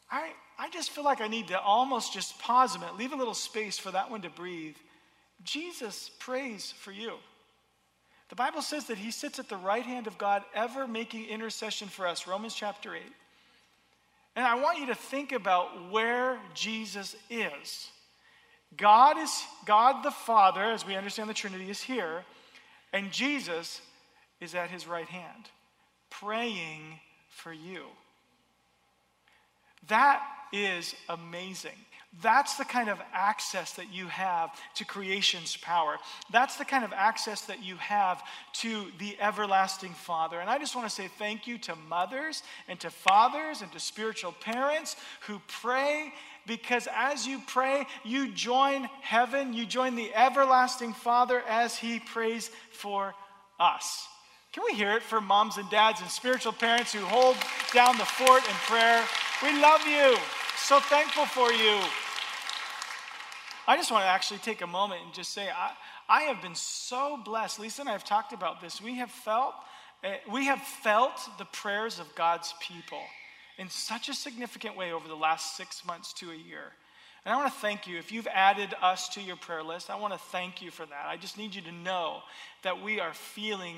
I, 0.09 0.29
I 0.57 0.69
just 0.69 0.91
feel 0.91 1.03
like 1.03 1.19
I 1.19 1.27
need 1.27 1.49
to 1.49 1.59
almost 1.59 2.13
just 2.13 2.39
pause 2.39 2.75
a 2.75 2.79
minute, 2.79 2.97
leave 2.97 3.11
a 3.11 3.17
little 3.17 3.33
space 3.33 3.77
for 3.77 3.91
that 3.91 4.09
one 4.09 4.21
to 4.21 4.29
breathe. 4.29 4.77
Jesus 5.43 6.09
prays 6.19 6.73
for 6.79 6.93
you. 6.93 7.15
The 8.29 8.35
Bible 8.35 8.61
says 8.61 8.85
that 8.85 8.97
he 8.97 9.11
sits 9.11 9.39
at 9.39 9.49
the 9.49 9.57
right 9.57 9.83
hand 9.83 10.07
of 10.07 10.17
God, 10.17 10.43
ever 10.55 10.87
making 10.87 11.25
intercession 11.25 11.89
for 11.89 12.07
us. 12.07 12.27
Romans 12.27 12.55
chapter 12.55 12.95
8. 12.95 13.01
And 14.37 14.45
I 14.45 14.55
want 14.55 14.79
you 14.79 14.87
to 14.87 14.95
think 14.95 15.33
about 15.33 15.91
where 15.91 16.39
Jesus 16.53 17.13
is. 17.29 17.89
God 18.77 19.17
is 19.17 19.43
God 19.65 20.01
the 20.01 20.11
Father, 20.11 20.63
as 20.63 20.87
we 20.87 20.95
understand 20.95 21.29
the 21.29 21.33
Trinity, 21.33 21.69
is 21.69 21.81
here, 21.81 22.23
and 22.95 23.11
Jesus 23.11 23.81
is 24.39 24.55
at 24.55 24.71
his 24.71 24.87
right 24.87 25.07
hand, 25.07 25.49
praying 26.09 26.81
for 27.29 27.51
you. 27.51 27.83
That 29.89 30.23
is 30.53 30.95
amazing. 31.09 31.75
That's 32.21 32.55
the 32.55 32.63
kind 32.63 32.89
of 32.89 32.97
access 33.11 33.73
that 33.73 33.93
you 33.93 34.07
have 34.07 34.57
to 34.75 34.85
creation's 34.85 35.57
power. 35.57 35.97
That's 36.31 36.55
the 36.55 36.63
kind 36.63 36.85
of 36.85 36.93
access 36.93 37.41
that 37.41 37.61
you 37.61 37.75
have 37.75 38.23
to 38.61 38.85
the 38.97 39.17
everlasting 39.19 39.93
Father. 39.93 40.39
And 40.39 40.49
I 40.49 40.57
just 40.57 40.73
want 40.73 40.87
to 40.87 40.95
say 40.95 41.09
thank 41.19 41.45
you 41.45 41.57
to 41.59 41.75
mothers 41.89 42.43
and 42.69 42.79
to 42.79 42.89
fathers 42.89 43.61
and 43.61 43.69
to 43.73 43.79
spiritual 43.81 44.31
parents 44.31 44.95
who 45.27 45.41
pray 45.49 46.13
because 46.45 46.87
as 46.93 47.25
you 47.25 47.41
pray, 47.47 47.85
you 48.03 48.31
join 48.31 48.83
heaven, 49.01 49.53
you 49.53 49.65
join 49.65 49.95
the 49.95 50.13
everlasting 50.13 50.93
Father 50.93 51.41
as 51.47 51.77
he 51.77 51.99
prays 51.99 52.49
for 52.71 53.13
us. 53.59 54.07
Can 54.51 54.63
we 54.65 54.77
hear 54.77 54.93
it 54.93 55.03
for 55.03 55.19
moms 55.19 55.57
and 55.57 55.69
dads 55.69 56.01
and 56.01 56.09
spiritual 56.09 56.53
parents 56.53 56.93
who 56.93 56.99
hold 56.99 57.35
down 57.73 57.97
the 57.97 58.05
fort 58.05 58.43
in 58.47 58.55
prayer? 58.67 59.03
We 59.43 59.59
love 59.61 59.85
you. 59.85 60.15
So 60.57 60.79
thankful 60.79 61.25
for 61.25 61.51
you. 61.51 61.79
I 63.67 63.75
just 63.75 63.91
want 63.91 64.03
to 64.03 64.07
actually 64.07 64.39
take 64.39 64.61
a 64.61 64.67
moment 64.67 65.01
and 65.03 65.13
just 65.13 65.33
say, 65.33 65.49
I, 65.49 65.71
I 66.07 66.21
have 66.23 66.41
been 66.41 66.55
so 66.55 67.19
blessed. 67.25 67.59
Lisa 67.59 67.81
and 67.81 67.89
I 67.89 67.93
have 67.93 68.03
talked 68.03 68.31
about 68.31 68.61
this. 68.61 68.81
We 68.81 68.95
have 68.95 69.11
felt, 69.11 69.55
uh, 70.03 70.09
we 70.31 70.45
have 70.45 70.61
felt 70.61 71.19
the 71.37 71.45
prayers 71.45 71.99
of 71.99 72.13
God's 72.15 72.53
people 72.61 73.01
in 73.57 73.69
such 73.69 74.09
a 74.09 74.13
significant 74.13 74.77
way 74.77 74.91
over 74.91 75.07
the 75.07 75.15
last 75.15 75.55
six 75.55 75.85
months 75.85 76.13
to 76.13 76.31
a 76.31 76.35
year. 76.35 76.71
And 77.25 77.33
I 77.33 77.37
want 77.37 77.51
to 77.51 77.59
thank 77.59 77.87
you. 77.87 77.97
If 77.97 78.11
you've 78.11 78.27
added 78.27 78.75
us 78.81 79.09
to 79.09 79.21
your 79.21 79.35
prayer 79.35 79.63
list, 79.63 79.89
I 79.89 79.95
want 79.95 80.13
to 80.13 80.19
thank 80.19 80.61
you 80.61 80.69
for 80.69 80.85
that. 80.85 81.05
I 81.07 81.17
just 81.17 81.37
need 81.37 81.55
you 81.55 81.61
to 81.63 81.71
know 81.71 82.19
that 82.61 82.83
we 82.83 82.99
are 82.99 83.13
feeling 83.13 83.75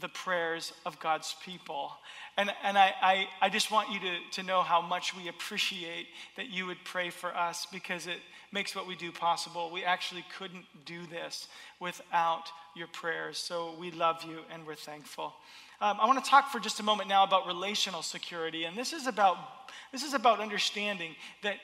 the 0.00 0.08
prayers 0.08 0.72
of 0.84 1.00
God's 1.00 1.34
people. 1.44 1.92
And, 2.36 2.50
and 2.62 2.76
I, 2.76 2.92
I, 3.00 3.28
I 3.40 3.48
just 3.48 3.70
want 3.70 3.90
you 3.90 3.98
to, 4.00 4.16
to 4.32 4.42
know 4.42 4.62
how 4.62 4.82
much 4.82 5.16
we 5.16 5.28
appreciate 5.28 6.06
that 6.36 6.50
you 6.50 6.66
would 6.66 6.84
pray 6.84 7.08
for 7.10 7.34
us 7.34 7.66
because 7.72 8.06
it 8.06 8.18
makes 8.52 8.76
what 8.76 8.86
we 8.86 8.94
do 8.94 9.10
possible. 9.10 9.70
We 9.70 9.84
actually 9.84 10.24
couldn't 10.38 10.66
do 10.84 11.06
this 11.06 11.48
without 11.80 12.44
your 12.74 12.88
prayers. 12.88 13.38
So 13.38 13.74
we 13.80 13.90
love 13.90 14.22
you 14.22 14.40
and 14.52 14.66
we're 14.66 14.74
thankful. 14.74 15.32
Um, 15.80 15.98
I 16.00 16.06
want 16.06 16.22
to 16.22 16.30
talk 16.30 16.50
for 16.50 16.60
just 16.60 16.80
a 16.80 16.82
moment 16.82 17.08
now 17.08 17.24
about 17.24 17.46
relational 17.46 18.02
security. 18.02 18.64
And 18.64 18.76
this 18.76 18.92
is 18.92 19.06
about, 19.06 19.36
this 19.92 20.02
is 20.02 20.14
about 20.14 20.40
understanding 20.40 21.14
that 21.42 21.56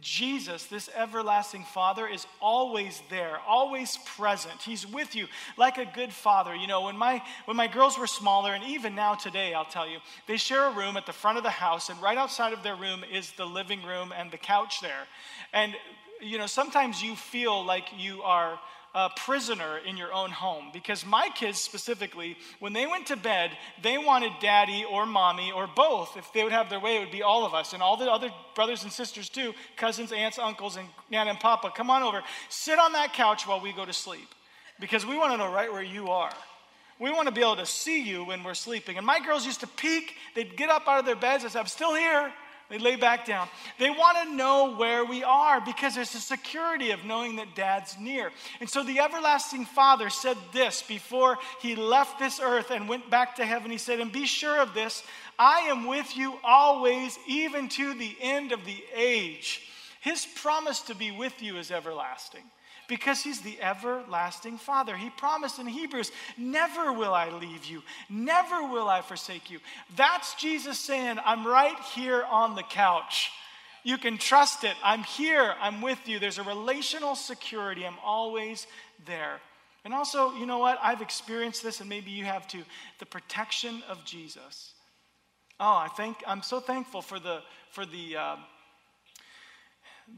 Jesus, 0.00 0.66
this 0.66 0.90
everlasting 0.94 1.64
Father, 1.64 2.06
is 2.06 2.26
always 2.40 3.02
there, 3.08 3.38
always 3.46 3.98
present. 4.16 4.60
He's 4.62 4.86
with 4.86 5.14
you 5.14 5.26
like 5.56 5.78
a 5.78 5.86
good 5.86 6.12
father. 6.12 6.54
You 6.54 6.66
know, 6.66 6.82
when 6.82 6.96
my 6.96 7.22
when 7.46 7.56
my 7.56 7.66
girls 7.66 7.98
were 7.98 8.06
smaller, 8.06 8.52
and 8.54 8.64
even 8.64 8.94
now 8.94 9.14
today, 9.14 9.54
I'll 9.54 9.64
tell 9.64 9.88
you, 9.88 9.98
they 10.26 10.36
share 10.36 10.66
a 10.66 10.72
room 10.72 10.96
at 10.96 11.06
the 11.06 11.12
front 11.12 11.38
of 11.38 11.44
the 11.44 11.50
house, 11.50 11.88
and 11.88 12.00
right 12.02 12.18
outside 12.18 12.52
of 12.52 12.62
their 12.62 12.76
room 12.76 13.04
is 13.10 13.32
the 13.32 13.46
living 13.46 13.82
room 13.82 14.12
and 14.16 14.30
the 14.30 14.38
couch 14.38 14.80
there. 14.80 15.06
And 15.52 15.74
you 16.20 16.38
know, 16.38 16.46
sometimes 16.46 17.02
you 17.02 17.14
feel 17.14 17.64
like 17.64 17.88
you 17.96 18.22
are 18.22 18.58
a 18.96 19.10
prisoner 19.10 19.76
in 19.86 19.98
your 19.98 20.10
own 20.10 20.30
home. 20.30 20.70
Because 20.72 21.04
my 21.04 21.28
kids 21.34 21.60
specifically, 21.60 22.34
when 22.60 22.72
they 22.72 22.86
went 22.86 23.06
to 23.08 23.16
bed, 23.16 23.50
they 23.82 23.98
wanted 23.98 24.32
daddy 24.40 24.86
or 24.90 25.04
mommy 25.04 25.52
or 25.52 25.68
both. 25.76 26.16
If 26.16 26.32
they 26.32 26.42
would 26.42 26.52
have 26.52 26.70
their 26.70 26.80
way, 26.80 26.96
it 26.96 27.00
would 27.00 27.10
be 27.10 27.22
all 27.22 27.44
of 27.44 27.52
us 27.52 27.74
and 27.74 27.82
all 27.82 27.98
the 27.98 28.10
other 28.10 28.30
brothers 28.54 28.84
and 28.84 28.90
sisters 28.90 29.28
too 29.28 29.52
cousins, 29.76 30.12
aunts, 30.12 30.38
uncles, 30.38 30.76
and 30.76 30.88
Nana 31.10 31.28
and 31.28 31.38
Papa. 31.38 31.72
Come 31.76 31.90
on 31.90 32.02
over. 32.02 32.22
Sit 32.48 32.78
on 32.78 32.92
that 32.92 33.12
couch 33.12 33.46
while 33.46 33.60
we 33.60 33.70
go 33.70 33.84
to 33.84 33.92
sleep. 33.92 34.34
Because 34.80 35.04
we 35.04 35.18
want 35.18 35.32
to 35.32 35.36
know 35.36 35.52
right 35.52 35.70
where 35.70 35.82
you 35.82 36.08
are. 36.08 36.32
We 36.98 37.10
want 37.10 37.28
to 37.28 37.34
be 37.34 37.42
able 37.42 37.56
to 37.56 37.66
see 37.66 38.02
you 38.02 38.24
when 38.24 38.42
we're 38.42 38.54
sleeping. 38.54 38.96
And 38.96 39.06
my 39.06 39.20
girls 39.20 39.44
used 39.44 39.60
to 39.60 39.66
peek. 39.66 40.14
They'd 40.34 40.56
get 40.56 40.70
up 40.70 40.88
out 40.88 40.98
of 40.98 41.04
their 41.04 41.16
beds 41.16 41.44
and 41.44 41.52
say, 41.52 41.58
I'm 41.58 41.66
still 41.66 41.94
here. 41.94 42.32
They 42.68 42.78
lay 42.78 42.96
back 42.96 43.24
down. 43.26 43.48
They 43.78 43.90
want 43.90 44.18
to 44.18 44.34
know 44.34 44.74
where 44.74 45.04
we 45.04 45.22
are 45.22 45.60
because 45.60 45.94
there's 45.94 46.14
a 46.14 46.20
security 46.20 46.90
of 46.90 47.04
knowing 47.04 47.36
that 47.36 47.54
dad's 47.54 47.96
near. 47.98 48.32
And 48.60 48.68
so 48.68 48.82
the 48.82 48.98
everlasting 48.98 49.66
Father 49.66 50.10
said 50.10 50.36
this 50.52 50.82
before 50.82 51.38
he 51.60 51.76
left 51.76 52.18
this 52.18 52.40
earth 52.40 52.70
and 52.70 52.88
went 52.88 53.08
back 53.08 53.36
to 53.36 53.46
heaven. 53.46 53.70
He 53.70 53.78
said, 53.78 54.00
And 54.00 54.10
be 54.10 54.26
sure 54.26 54.60
of 54.60 54.74
this 54.74 55.02
I 55.38 55.60
am 55.60 55.86
with 55.86 56.16
you 56.16 56.34
always, 56.42 57.18
even 57.26 57.68
to 57.70 57.94
the 57.94 58.16
end 58.20 58.52
of 58.52 58.64
the 58.64 58.82
age. 58.94 59.62
His 60.00 60.26
promise 60.26 60.80
to 60.82 60.94
be 60.94 61.10
with 61.10 61.42
you 61.42 61.58
is 61.58 61.70
everlasting 61.70 62.42
because 62.88 63.22
he's 63.22 63.40
the 63.40 63.60
everlasting 63.60 64.58
Father. 64.58 64.96
He 64.96 65.10
promised 65.10 65.58
in 65.58 65.66
Hebrews, 65.66 66.12
Never 66.36 66.92
will 66.92 67.14
I 67.14 67.30
leave 67.30 67.64
you, 67.64 67.82
never 68.08 68.68
will 68.68 68.88
I 68.88 69.02
forsake 69.02 69.50
you. 69.50 69.60
That's 69.96 70.34
Jesus 70.34 70.78
saying, 70.78 71.18
I'm 71.24 71.46
right 71.46 71.78
here 71.94 72.24
on 72.30 72.54
the 72.54 72.62
couch. 72.62 73.30
You 73.84 73.98
can 73.98 74.18
trust 74.18 74.64
it. 74.64 74.74
I'm 74.82 75.04
here, 75.04 75.54
I'm 75.60 75.80
with 75.80 76.08
you. 76.08 76.18
There's 76.18 76.38
a 76.38 76.42
relational 76.42 77.14
security. 77.14 77.86
I'm 77.86 77.98
always 78.04 78.66
there. 79.04 79.40
And 79.84 79.94
also, 79.94 80.34
you 80.34 80.46
know 80.46 80.58
what? 80.58 80.80
I've 80.82 81.00
experienced 81.00 81.62
this, 81.62 81.78
and 81.78 81.88
maybe 81.88 82.10
you 82.10 82.24
have 82.24 82.48
too 82.48 82.64
the 82.98 83.06
protection 83.06 83.84
of 83.88 84.04
Jesus. 84.04 84.72
Oh, 85.60 85.76
I 85.76 85.88
think 85.96 86.16
I'm 86.26 86.42
so 86.42 86.58
thankful 86.58 87.00
for 87.00 87.20
the 87.20 87.40
for 87.70 87.86
the 87.86 88.16
uh, 88.16 88.36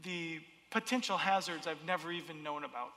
the 0.03 0.39
potential 0.71 1.17
hazards 1.17 1.67
I've 1.67 1.85
never 1.85 2.11
even 2.11 2.43
known 2.43 2.63
about. 2.63 2.93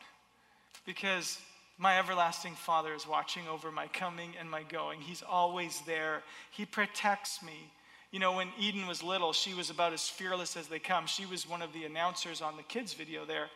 Because 0.85 1.39
my 1.79 1.99
everlasting 1.99 2.55
Father 2.55 2.95
is 2.95 3.07
watching 3.07 3.49
over 3.49 3.71
my 3.71 3.87
coming 3.89 4.35
and 4.39 4.51
my 4.51 4.63
going. 4.63 5.01
He's 5.01 5.23
always 5.23 5.81
there, 5.87 6.23
He 6.51 6.65
protects 6.65 7.43
me. 7.43 7.71
You 8.11 8.19
know, 8.19 8.33
when 8.37 8.49
Eden 8.61 8.87
was 8.87 9.03
little, 9.03 9.33
she 9.33 9.55
was 9.55 9.71
about 9.71 9.95
as 9.95 10.07
fearless 10.07 10.57
as 10.57 10.69
they 10.69 10.79
come. 10.79 11.07
She 11.07 11.25
was 11.25 11.49
one 11.49 11.63
of 11.63 11.73
the 11.73 11.85
announcers 11.85 12.43
on 12.43 12.59
the 12.59 12.63
kids' 12.63 12.93
video 12.93 13.25
there. 13.25 13.49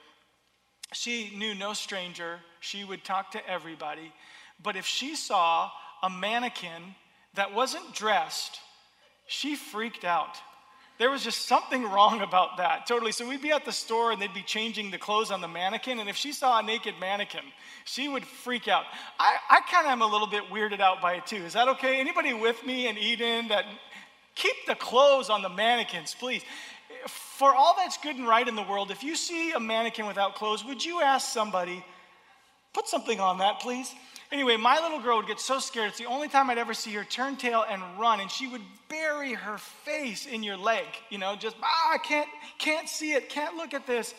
She 0.95 1.31
knew 1.37 1.55
no 1.55 1.75
stranger, 1.75 2.41
she 2.61 2.85
would 2.85 3.05
talk 3.05 3.33
to 3.33 3.49
everybody. 3.49 4.13
But 4.63 4.77
if 4.77 4.87
she 4.87 5.15
saw 5.15 5.71
a 6.03 6.09
mannequin 6.09 6.95
that 7.35 7.55
wasn't 7.55 7.95
dressed, 7.95 8.61
she 9.27 9.57
freaked 9.57 10.05
out. 10.05 10.37
There 10.99 11.11
was 11.11 11.23
just 11.23 11.47
something 11.47 11.83
wrong 11.83 12.23
about 12.23 12.57
that, 12.57 12.87
totally. 12.87 13.13
So 13.13 13.29
we'd 13.29 13.43
be 13.43 13.51
at 13.51 13.67
the 13.67 13.73
store 13.73 14.13
and 14.13 14.23
they'd 14.23 14.33
be 14.33 14.43
changing 14.43 14.91
the 14.91 14.97
clothes 14.97 15.31
on 15.31 15.43
the 15.43 15.49
mannequin, 15.49 15.99
and 15.99 16.09
if 16.09 16.17
she 16.17 16.33
saw 16.33 16.59
a 16.59 16.63
naked 16.63 16.95
mannequin, 16.99 17.45
she 17.85 18.09
would 18.09 18.25
freak 18.25 18.67
out. 18.67 18.85
I, 19.19 19.37
I 19.51 19.61
kind 19.71 19.87
of 19.87 19.93
am 19.93 20.01
a 20.01 20.07
little 20.07 20.27
bit 20.27 20.45
weirded 20.45 20.81
out 20.81 21.03
by 21.03 21.15
it 21.15 21.27
too. 21.27 21.37
Is 21.45 21.53
that 21.53 21.69
okay? 21.69 22.01
Anybody 22.01 22.33
with 22.33 22.65
me 22.65 22.89
in 22.89 22.97
Eden 22.97 23.49
that 23.49 23.67
keep 24.35 24.55
the 24.67 24.75
clothes 24.75 25.29
on 25.29 25.43
the 25.43 25.51
mannequins, 25.51 26.15
please? 26.19 26.43
For 27.07 27.55
all 27.55 27.75
that's 27.77 27.99
good 27.99 28.17
and 28.17 28.27
right 28.27 28.47
in 28.47 28.57
the 28.57 28.63
world, 28.63 28.91
if 28.91 29.03
you 29.03 29.17
see 29.17 29.53
a 29.53 29.61
mannequin 29.61 30.07
without 30.07 30.35
clothes, 30.35 30.65
would 30.65 30.83
you 30.83 31.03
ask 31.03 31.31
somebody, 31.31 31.85
put 32.73 32.89
something 32.89 33.21
on 33.21 33.39
that, 33.39 33.61
please? 33.61 33.95
Anyway, 34.33 34.57
my 34.57 34.81
little 34.81 35.01
girl 35.01 35.19
would 35.19 35.27
get 35.27 35.39
so 35.39 35.59
scared. 35.59 35.91
It's 35.91 35.99
the 35.99 36.07
only 36.07 36.29
time 36.29 36.51
I'd 36.51 36.59
ever 36.59 36.75
see 36.75 36.93
her 36.95 37.05
turn 37.05 37.37
tail 37.37 37.65
and 37.69 37.83
run, 37.99 38.21
and 38.21 38.31
she 38.31 38.49
would 38.49 38.63
bury 38.89 39.35
her 39.35 39.59
face 39.59 40.27
in 40.27 40.43
your 40.43 40.57
leg. 40.57 40.85
You 41.11 41.19
know, 41.19 41.37
just 41.37 41.57
ah, 41.63 41.95
I 41.95 41.99
can't 41.99 42.29
can't 42.59 42.89
see 42.89 43.13
it, 43.13 43.29
can't 43.29 43.57
look 43.57 43.73
at 43.73 43.87
this. 43.87 44.15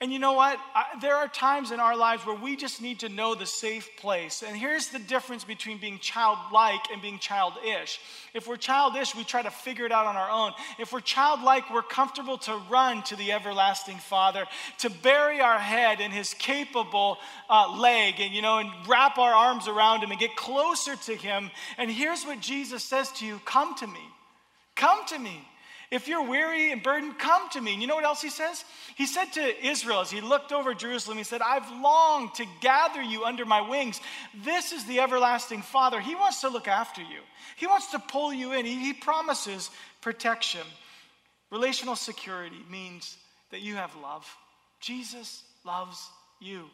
And 0.00 0.12
you 0.12 0.18
know 0.18 0.32
what? 0.32 0.58
I, 0.74 0.98
there 1.00 1.14
are 1.14 1.28
times 1.28 1.70
in 1.70 1.78
our 1.78 1.96
lives 1.96 2.26
where 2.26 2.34
we 2.34 2.56
just 2.56 2.82
need 2.82 3.00
to 3.00 3.08
know 3.08 3.34
the 3.34 3.46
safe 3.46 3.88
place. 3.96 4.42
And 4.46 4.56
here's 4.56 4.88
the 4.88 4.98
difference 4.98 5.44
between 5.44 5.78
being 5.78 5.98
childlike 6.00 6.90
and 6.92 7.00
being 7.00 7.18
childish. 7.18 8.00
If 8.34 8.48
we're 8.48 8.56
childish, 8.56 9.14
we 9.14 9.22
try 9.22 9.42
to 9.42 9.50
figure 9.50 9.86
it 9.86 9.92
out 9.92 10.06
on 10.06 10.16
our 10.16 10.30
own. 10.30 10.52
If 10.78 10.92
we're 10.92 11.00
childlike, 11.00 11.72
we're 11.72 11.82
comfortable 11.82 12.38
to 12.38 12.60
run 12.68 13.02
to 13.04 13.16
the 13.16 13.32
everlasting 13.32 13.98
Father, 13.98 14.46
to 14.78 14.90
bury 14.90 15.40
our 15.40 15.58
head 15.58 16.00
in 16.00 16.10
His 16.10 16.34
capable 16.34 17.18
uh, 17.48 17.78
leg, 17.78 18.14
and 18.18 18.34
you 18.34 18.42
know, 18.42 18.58
and 18.58 18.70
wrap 18.88 19.16
our 19.18 19.32
arms 19.32 19.68
around 19.68 20.02
Him 20.02 20.10
and 20.10 20.18
get 20.18 20.34
closer 20.34 20.96
to 20.96 21.14
Him. 21.14 21.50
And 21.78 21.90
here's 21.90 22.24
what 22.24 22.40
Jesus 22.40 22.82
says 22.82 23.12
to 23.12 23.26
you: 23.26 23.40
Come 23.44 23.76
to 23.76 23.86
me. 23.86 24.00
Come 24.74 25.06
to 25.06 25.18
me. 25.18 25.46
If 25.94 26.08
you're 26.08 26.28
weary 26.28 26.72
and 26.72 26.82
burdened, 26.82 27.20
come 27.20 27.48
to 27.50 27.60
me. 27.60 27.72
And 27.72 27.80
you 27.80 27.86
know 27.86 27.94
what 27.94 28.04
else 28.04 28.20
he 28.20 28.28
says? 28.28 28.64
He 28.96 29.06
said 29.06 29.26
to 29.34 29.64
Israel 29.64 30.00
as 30.00 30.10
he 30.10 30.20
looked 30.20 30.50
over 30.50 30.74
Jerusalem, 30.74 31.18
he 31.18 31.22
said, 31.22 31.40
I've 31.40 31.70
longed 31.70 32.34
to 32.34 32.46
gather 32.60 33.00
you 33.00 33.22
under 33.24 33.44
my 33.44 33.60
wings. 33.60 34.00
This 34.42 34.72
is 34.72 34.84
the 34.86 34.98
everlasting 34.98 35.62
Father. 35.62 36.00
He 36.00 36.16
wants 36.16 36.40
to 36.40 36.48
look 36.48 36.66
after 36.66 37.00
you, 37.00 37.20
he 37.54 37.68
wants 37.68 37.92
to 37.92 38.00
pull 38.00 38.34
you 38.34 38.54
in. 38.54 38.66
He, 38.66 38.74
he 38.74 38.92
promises 38.92 39.70
protection. 40.00 40.62
Relational 41.52 41.94
security 41.94 42.58
means 42.68 43.16
that 43.52 43.60
you 43.60 43.76
have 43.76 43.94
love. 44.02 44.26
Jesus 44.80 45.44
loves 45.64 46.10
you. 46.40 46.64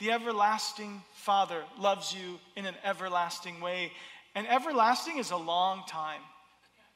The 0.00 0.10
everlasting 0.10 1.02
Father 1.12 1.62
loves 1.78 2.12
you 2.12 2.40
in 2.56 2.66
an 2.66 2.74
everlasting 2.82 3.60
way. 3.60 3.92
And 4.34 4.48
everlasting 4.48 5.18
is 5.18 5.30
a 5.30 5.36
long 5.36 5.84
time. 5.86 6.20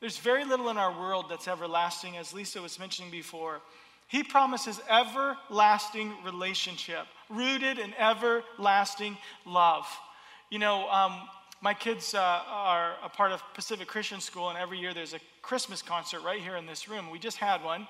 There's 0.00 0.18
very 0.18 0.44
little 0.44 0.68
in 0.68 0.76
our 0.76 0.92
world 0.92 1.26
that's 1.28 1.48
everlasting, 1.48 2.16
as 2.16 2.32
Lisa 2.32 2.62
was 2.62 2.78
mentioning 2.78 3.10
before. 3.10 3.60
He 4.06 4.22
promises 4.22 4.80
everlasting 4.88 6.12
relationship, 6.24 7.06
rooted 7.28 7.78
in 7.78 7.92
everlasting 7.94 9.18
love. 9.44 9.86
You 10.50 10.60
know, 10.60 10.88
um, 10.88 11.20
my 11.60 11.74
kids 11.74 12.14
uh, 12.14 12.42
are 12.48 12.94
a 13.04 13.08
part 13.08 13.32
of 13.32 13.42
Pacific 13.54 13.88
Christian 13.88 14.20
School, 14.20 14.48
and 14.50 14.56
every 14.56 14.78
year 14.78 14.94
there's 14.94 15.14
a 15.14 15.20
Christmas 15.42 15.82
concert 15.82 16.22
right 16.22 16.40
here 16.40 16.56
in 16.56 16.64
this 16.64 16.88
room. 16.88 17.10
We 17.10 17.18
just 17.18 17.36
had 17.36 17.64
one. 17.64 17.88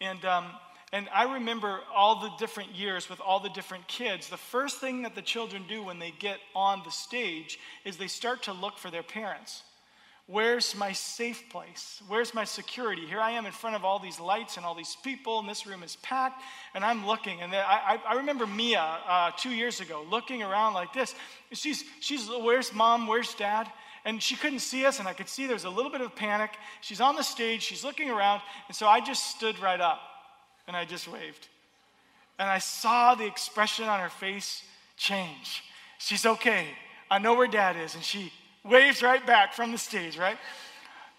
And, 0.00 0.24
um, 0.24 0.46
and 0.92 1.08
I 1.14 1.34
remember 1.34 1.80
all 1.94 2.20
the 2.20 2.30
different 2.38 2.74
years 2.74 3.08
with 3.08 3.20
all 3.20 3.38
the 3.38 3.48
different 3.50 3.86
kids. 3.86 4.28
The 4.28 4.36
first 4.36 4.80
thing 4.80 5.02
that 5.02 5.14
the 5.14 5.22
children 5.22 5.62
do 5.68 5.84
when 5.84 6.00
they 6.00 6.12
get 6.18 6.38
on 6.54 6.82
the 6.84 6.90
stage 6.90 7.60
is 7.84 7.96
they 7.96 8.08
start 8.08 8.42
to 8.42 8.52
look 8.52 8.76
for 8.76 8.90
their 8.90 9.04
parents. 9.04 9.62
Where's 10.26 10.74
my 10.74 10.92
safe 10.92 11.44
place? 11.50 12.00
Where's 12.08 12.32
my 12.32 12.44
security? 12.44 13.04
Here 13.06 13.20
I 13.20 13.32
am 13.32 13.44
in 13.44 13.52
front 13.52 13.76
of 13.76 13.84
all 13.84 13.98
these 13.98 14.18
lights 14.18 14.56
and 14.56 14.64
all 14.64 14.74
these 14.74 14.96
people, 15.02 15.38
and 15.38 15.46
this 15.48 15.66
room 15.66 15.82
is 15.82 15.96
packed, 15.96 16.40
and 16.74 16.82
I'm 16.82 17.06
looking. 17.06 17.42
And 17.42 17.54
I, 17.54 18.00
I, 18.08 18.14
remember 18.14 18.46
Mia 18.46 18.80
uh, 18.80 19.32
two 19.36 19.50
years 19.50 19.80
ago 19.80 20.02
looking 20.10 20.42
around 20.42 20.72
like 20.72 20.94
this. 20.94 21.14
She's, 21.52 21.84
she's, 22.00 22.26
where's 22.28 22.72
mom? 22.72 23.06
Where's 23.06 23.34
dad? 23.34 23.70
And 24.06 24.22
she 24.22 24.34
couldn't 24.34 24.60
see 24.60 24.86
us, 24.86 24.98
and 24.98 25.06
I 25.06 25.12
could 25.12 25.28
see 25.28 25.46
there 25.46 25.54
was 25.54 25.64
a 25.64 25.70
little 25.70 25.92
bit 25.92 26.00
of 26.00 26.16
panic. 26.16 26.52
She's 26.80 27.02
on 27.02 27.16
the 27.16 27.22
stage, 27.22 27.62
she's 27.62 27.84
looking 27.84 28.10
around, 28.10 28.40
and 28.68 28.74
so 28.74 28.86
I 28.86 29.00
just 29.00 29.26
stood 29.36 29.58
right 29.58 29.80
up 29.80 30.00
and 30.66 30.76
I 30.76 30.84
just 30.84 31.08
waved. 31.08 31.48
And 32.38 32.48
I 32.48 32.58
saw 32.58 33.14
the 33.14 33.26
expression 33.26 33.86
on 33.86 34.00
her 34.00 34.08
face 34.08 34.62
change. 34.96 35.62
She's 35.98 36.26
okay. 36.26 36.66
I 37.10 37.18
know 37.18 37.34
where 37.34 37.46
dad 37.46 37.76
is. 37.76 37.94
And 37.94 38.02
she 38.02 38.32
waves 38.64 39.02
right 39.02 39.24
back 39.26 39.52
from 39.52 39.72
the 39.72 39.78
stage, 39.78 40.16
right? 40.16 40.38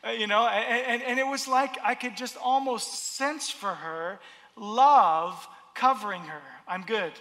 Uh, 0.05 0.11
you 0.11 0.27
know, 0.27 0.47
and, 0.47 0.85
and, 0.85 1.03
and 1.03 1.19
it 1.19 1.27
was 1.27 1.47
like 1.47 1.77
I 1.83 1.95
could 1.95 2.17
just 2.17 2.37
almost 2.37 3.15
sense 3.15 3.49
for 3.49 3.73
her 3.73 4.19
love 4.55 5.47
covering 5.73 6.21
her. 6.21 6.41
I'm 6.67 6.83
good. 6.83 7.11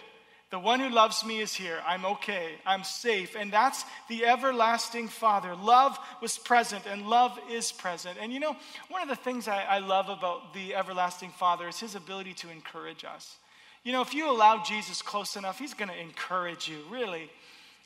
The 0.51 0.59
one 0.59 0.79
who 0.79 0.89
loves 0.89 1.25
me 1.25 1.41
is 1.41 1.53
here. 1.53 1.79
I'm 1.85 2.05
okay. 2.05 2.51
I'm 2.65 2.83
safe. 2.83 3.35
And 3.35 3.51
that's 3.51 3.83
the 4.07 4.25
everlasting 4.25 5.07
Father. 5.07 5.55
Love 5.55 5.97
was 6.21 6.37
present, 6.37 6.85
and 6.85 7.07
love 7.07 7.37
is 7.51 7.71
present. 7.71 8.17
And 8.21 8.31
you 8.31 8.39
know, 8.39 8.55
one 8.89 9.01
of 9.01 9.09
the 9.09 9.15
things 9.15 9.47
I, 9.47 9.63
I 9.63 9.79
love 9.79 10.07
about 10.07 10.53
the 10.53 10.75
everlasting 10.75 11.31
Father 11.31 11.67
is 11.67 11.79
his 11.79 11.95
ability 11.95 12.35
to 12.35 12.51
encourage 12.51 13.03
us. 13.03 13.37
You 13.83 13.91
know, 13.91 14.01
if 14.01 14.13
you 14.13 14.29
allow 14.29 14.63
Jesus 14.63 15.01
close 15.01 15.35
enough, 15.35 15.59
he's 15.59 15.73
going 15.73 15.89
to 15.89 15.99
encourage 15.99 16.69
you, 16.69 16.77
really 16.89 17.29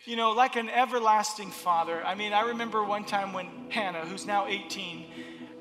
you 0.06 0.16
know, 0.16 0.32
like 0.32 0.56
an 0.56 0.70
everlasting 0.70 1.52
father. 1.52 2.04
I 2.06 2.16
mean, 2.16 2.34
I 2.34 2.42
remember 2.42 2.84
one 2.84 3.06
time 3.06 3.34
when 3.34 3.48
Hannah, 3.70 4.06
who's 4.06 4.26
now 4.26 4.48
18, 4.48 5.06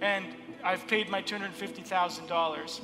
and 0.01 0.27
I've 0.65 0.87
paid 0.87 1.09
my 1.09 1.23
$250,000. 1.23 2.81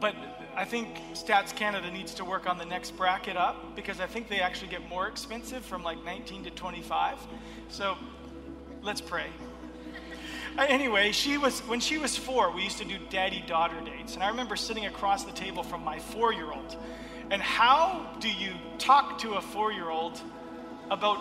But 0.00 0.14
I 0.56 0.64
think 0.64 0.88
Stats 1.14 1.54
Canada 1.54 1.90
needs 1.90 2.14
to 2.14 2.24
work 2.24 2.48
on 2.48 2.58
the 2.58 2.64
next 2.64 2.96
bracket 2.96 3.36
up 3.36 3.74
because 3.74 4.00
I 4.00 4.06
think 4.06 4.28
they 4.28 4.40
actually 4.40 4.68
get 4.68 4.88
more 4.88 5.08
expensive 5.08 5.64
from 5.64 5.82
like 5.82 6.04
19 6.04 6.44
to 6.44 6.50
25. 6.50 7.18
So 7.68 7.96
let's 8.82 9.00
pray. 9.00 9.26
Uh, 10.56 10.64
anyway, 10.68 11.10
she 11.10 11.36
was 11.36 11.60
when 11.60 11.80
she 11.80 11.98
was 11.98 12.16
four, 12.16 12.52
we 12.52 12.62
used 12.62 12.78
to 12.78 12.84
do 12.84 12.96
daddy-daughter 13.10 13.80
dates, 13.84 14.14
and 14.14 14.22
I 14.22 14.28
remember 14.28 14.54
sitting 14.54 14.86
across 14.86 15.24
the 15.24 15.32
table 15.32 15.64
from 15.64 15.82
my 15.82 15.98
four-year-old, 15.98 16.76
and 17.30 17.42
how 17.42 18.14
do 18.20 18.30
you 18.30 18.52
talk 18.78 19.18
to 19.18 19.34
a 19.34 19.40
four 19.40 19.72
year 19.72 19.90
old 19.90 20.20
about 20.92 21.18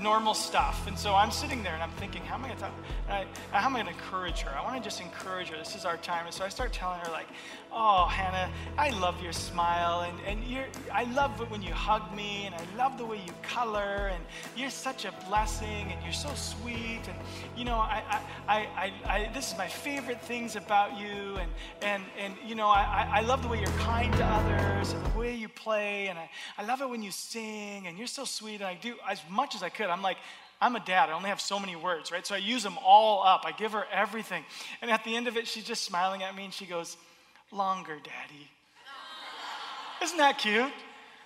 normal 0.00 0.34
stuff. 0.34 0.86
And 0.86 0.98
so 0.98 1.14
I'm 1.14 1.30
sitting 1.30 1.62
there 1.62 1.74
and 1.74 1.82
I'm 1.82 1.90
thinking, 1.92 2.22
how 2.22 2.36
am 2.36 2.44
I 2.44 2.48
going 2.48 2.58
to 2.58 2.64
talk? 2.64 2.72
I, 3.08 3.26
how 3.52 3.66
am 3.66 3.76
I 3.76 3.82
going 3.82 3.94
to 3.94 4.00
encourage 4.00 4.40
her? 4.40 4.56
I 4.56 4.62
want 4.62 4.76
to 4.76 4.82
just 4.82 5.00
encourage 5.00 5.48
her. 5.48 5.56
This 5.56 5.74
is 5.74 5.84
our 5.84 5.96
time. 5.98 6.26
And 6.26 6.34
so 6.34 6.44
I 6.44 6.48
start 6.48 6.72
telling 6.72 7.00
her, 7.00 7.10
like, 7.10 7.26
oh, 7.72 8.06
Hannah, 8.06 8.50
I 8.76 8.90
love 8.90 9.22
your 9.22 9.32
smile. 9.32 10.00
And, 10.00 10.18
and 10.26 10.44
you're, 10.44 10.66
I 10.92 11.04
love 11.04 11.40
it 11.40 11.50
when 11.50 11.62
you 11.62 11.72
hug 11.72 12.14
me. 12.14 12.46
And 12.46 12.54
I 12.54 12.62
love 12.76 12.98
the 12.98 13.04
way 13.04 13.16
you 13.16 13.32
color. 13.42 14.10
And 14.12 14.22
you're 14.56 14.70
such 14.70 15.04
a 15.04 15.12
blessing. 15.28 15.92
And 15.92 16.02
you're 16.04 16.12
so 16.12 16.32
sweet. 16.34 17.00
And, 17.08 17.18
you 17.56 17.64
know, 17.64 17.76
I, 17.76 18.02
I, 18.46 18.56
I, 18.56 18.92
I 19.06 19.30
this 19.32 19.52
is 19.52 19.58
my 19.58 19.68
favorite 19.68 20.22
things 20.22 20.56
about 20.56 20.98
you. 20.98 21.36
And, 21.36 21.50
and, 21.82 22.02
and 22.18 22.34
you 22.46 22.54
know, 22.54 22.68
I, 22.68 23.08
I 23.10 23.20
love 23.22 23.42
the 23.42 23.48
way 23.48 23.58
you're 23.58 23.78
kind 23.78 24.12
to 24.14 24.24
others 24.24 24.92
and 24.92 25.04
the 25.04 25.18
way 25.18 25.34
you 25.34 25.48
play. 25.48 26.08
And 26.08 26.18
I, 26.18 26.30
I 26.56 26.64
love 26.64 26.80
it 26.82 26.88
when 26.88 27.02
you 27.02 27.10
sing. 27.10 27.86
And 27.86 27.98
you're 27.98 28.06
so 28.06 28.24
sweet. 28.24 28.56
And 28.56 28.64
I 28.64 28.74
do 28.74 28.94
as 29.08 29.20
much 29.30 29.54
as 29.54 29.62
I 29.62 29.68
could. 29.68 29.87
I'm 29.90 30.02
like, 30.02 30.18
I'm 30.60 30.74
a 30.74 30.80
dad. 30.80 31.08
I 31.08 31.12
only 31.12 31.28
have 31.28 31.40
so 31.40 31.58
many 31.60 31.76
words, 31.76 32.10
right? 32.10 32.26
So 32.26 32.34
I 32.34 32.38
use 32.38 32.62
them 32.62 32.78
all 32.84 33.24
up. 33.24 33.42
I 33.44 33.52
give 33.52 33.72
her 33.72 33.84
everything. 33.92 34.44
And 34.82 34.90
at 34.90 35.04
the 35.04 35.14
end 35.14 35.28
of 35.28 35.36
it, 35.36 35.46
she's 35.46 35.64
just 35.64 35.84
smiling 35.84 36.22
at 36.22 36.34
me 36.34 36.44
and 36.44 36.52
she 36.52 36.66
goes, 36.66 36.96
Longer, 37.50 37.96
daddy. 37.96 38.50
Isn't 40.02 40.18
that 40.18 40.38
cute? 40.38 40.70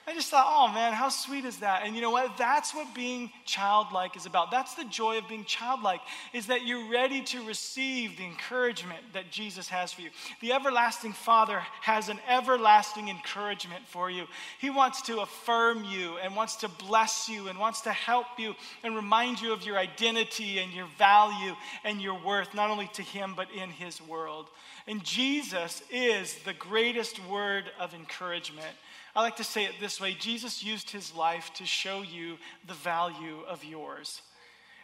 I 0.05 0.15
just 0.15 0.31
thought, 0.31 0.47
oh 0.49 0.73
man, 0.73 0.93
how 0.93 1.09
sweet 1.09 1.45
is 1.45 1.59
that? 1.59 1.83
And 1.85 1.95
you 1.95 2.03
know 2.03 2.11
what? 2.11 2.37
That's 2.37 2.75
what 2.75 2.93
being 2.93 3.31
childlike 3.45 4.17
is 4.17 4.27
about. 4.27 4.51
That's 4.51 4.75
the 4.75 4.85
joy 4.85 5.19
of 5.19 5.29
being 5.29 5.45
childlike, 5.45 6.01
is 6.33 6.47
that 6.47 6.67
you're 6.67 6.91
ready 6.91 7.23
to 7.23 7.47
receive 7.47 8.17
the 8.17 8.25
encouragement 8.25 9.01
that 9.13 9.31
Jesus 9.31 9.69
has 9.69 9.93
for 9.93 10.03
you. 10.03 10.11
The 10.41 10.53
everlasting 10.53 11.13
Father 11.13 11.61
has 11.83 12.09
an 12.09 12.19
everlasting 12.29 13.09
encouragement 13.09 13.87
for 13.87 14.11
you. 14.11 14.27
He 14.61 14.71
wants 14.71 15.03
to 15.03 15.21
affirm 15.21 15.85
you 15.85 16.17
and 16.19 16.35
wants 16.35 16.57
to 16.57 16.69
bless 16.69 17.29
you 17.29 17.47
and 17.47 17.59
wants 17.59 17.83
to 17.83 17.93
help 17.93 18.27
you 18.39 18.55
and 18.83 18.97
remind 18.97 19.41
you 19.41 19.53
of 19.53 19.65
your 19.65 19.79
identity 19.79 20.59
and 20.59 20.73
your 20.73 20.89
value 20.99 21.55
and 21.85 22.03
your 22.03 22.19
worth, 22.25 22.55
not 22.55 22.71
only 22.71 22.91
to 22.95 23.03
Him, 23.03 23.35
but 23.37 23.47
in 23.53 23.71
His 23.71 24.01
world. 24.03 24.49
And 24.89 25.05
Jesus 25.05 25.81
is 25.93 26.35
the 26.45 26.55
greatest 26.55 27.25
word 27.27 27.67
of 27.79 27.95
encouragement. 27.95 28.75
I 29.15 29.21
like 29.21 29.37
to 29.37 29.45
say 29.45 29.65
it 29.65 29.75
this 29.79 30.01
way 30.01 30.15
Jesus 30.15 30.65
used 30.65 30.91
his 30.91 31.15
life 31.15 31.51
to 31.55 31.67
show 31.67 32.03
you 32.03 32.39
the 32.67 32.75
value 32.75 33.41
of 33.47 33.65
yours. 33.65 34.23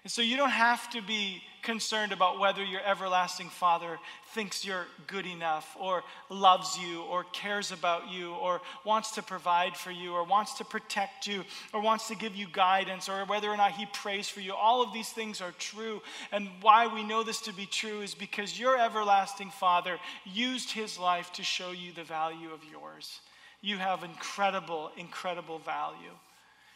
And 0.04 0.12
so 0.12 0.22
you 0.22 0.36
don't 0.36 0.50
have 0.50 0.88
to 0.90 1.02
be 1.02 1.42
concerned 1.62 2.12
about 2.12 2.38
whether 2.38 2.62
your 2.64 2.80
everlasting 2.86 3.48
Father 3.48 3.98
thinks 4.32 4.64
you're 4.64 4.86
good 5.06 5.26
enough 5.26 5.76
or 5.78 6.04
loves 6.30 6.78
you 6.78 7.02
or 7.02 7.24
cares 7.24 7.72
about 7.72 8.10
you 8.10 8.32
or 8.34 8.60
wants 8.84 9.10
to 9.12 9.22
provide 9.22 9.76
for 9.76 9.90
you 9.90 10.14
or 10.14 10.24
wants 10.24 10.54
to 10.58 10.64
protect 10.64 11.26
you 11.26 11.44
or 11.74 11.82
wants 11.82 12.08
to 12.08 12.14
give 12.14 12.36
you 12.36 12.46
guidance 12.52 13.08
or 13.08 13.24
whether 13.24 13.50
or 13.50 13.56
not 13.56 13.72
He 13.72 13.86
prays 13.86 14.28
for 14.28 14.40
you. 14.40 14.54
All 14.54 14.82
of 14.82 14.92
these 14.92 15.08
things 15.08 15.40
are 15.40 15.52
true. 15.58 16.00
And 16.32 16.48
why 16.60 16.86
we 16.86 17.02
know 17.02 17.24
this 17.24 17.40
to 17.42 17.52
be 17.52 17.66
true 17.66 18.00
is 18.00 18.14
because 18.14 18.58
your 18.58 18.78
everlasting 18.78 19.50
Father 19.50 19.98
used 20.24 20.70
His 20.70 20.98
life 20.98 21.32
to 21.32 21.42
show 21.42 21.72
you 21.72 21.92
the 21.92 22.04
value 22.04 22.52
of 22.52 22.60
yours 22.70 23.20
you 23.60 23.76
have 23.76 24.04
incredible, 24.04 24.90
incredible 24.96 25.58
value. 25.58 26.12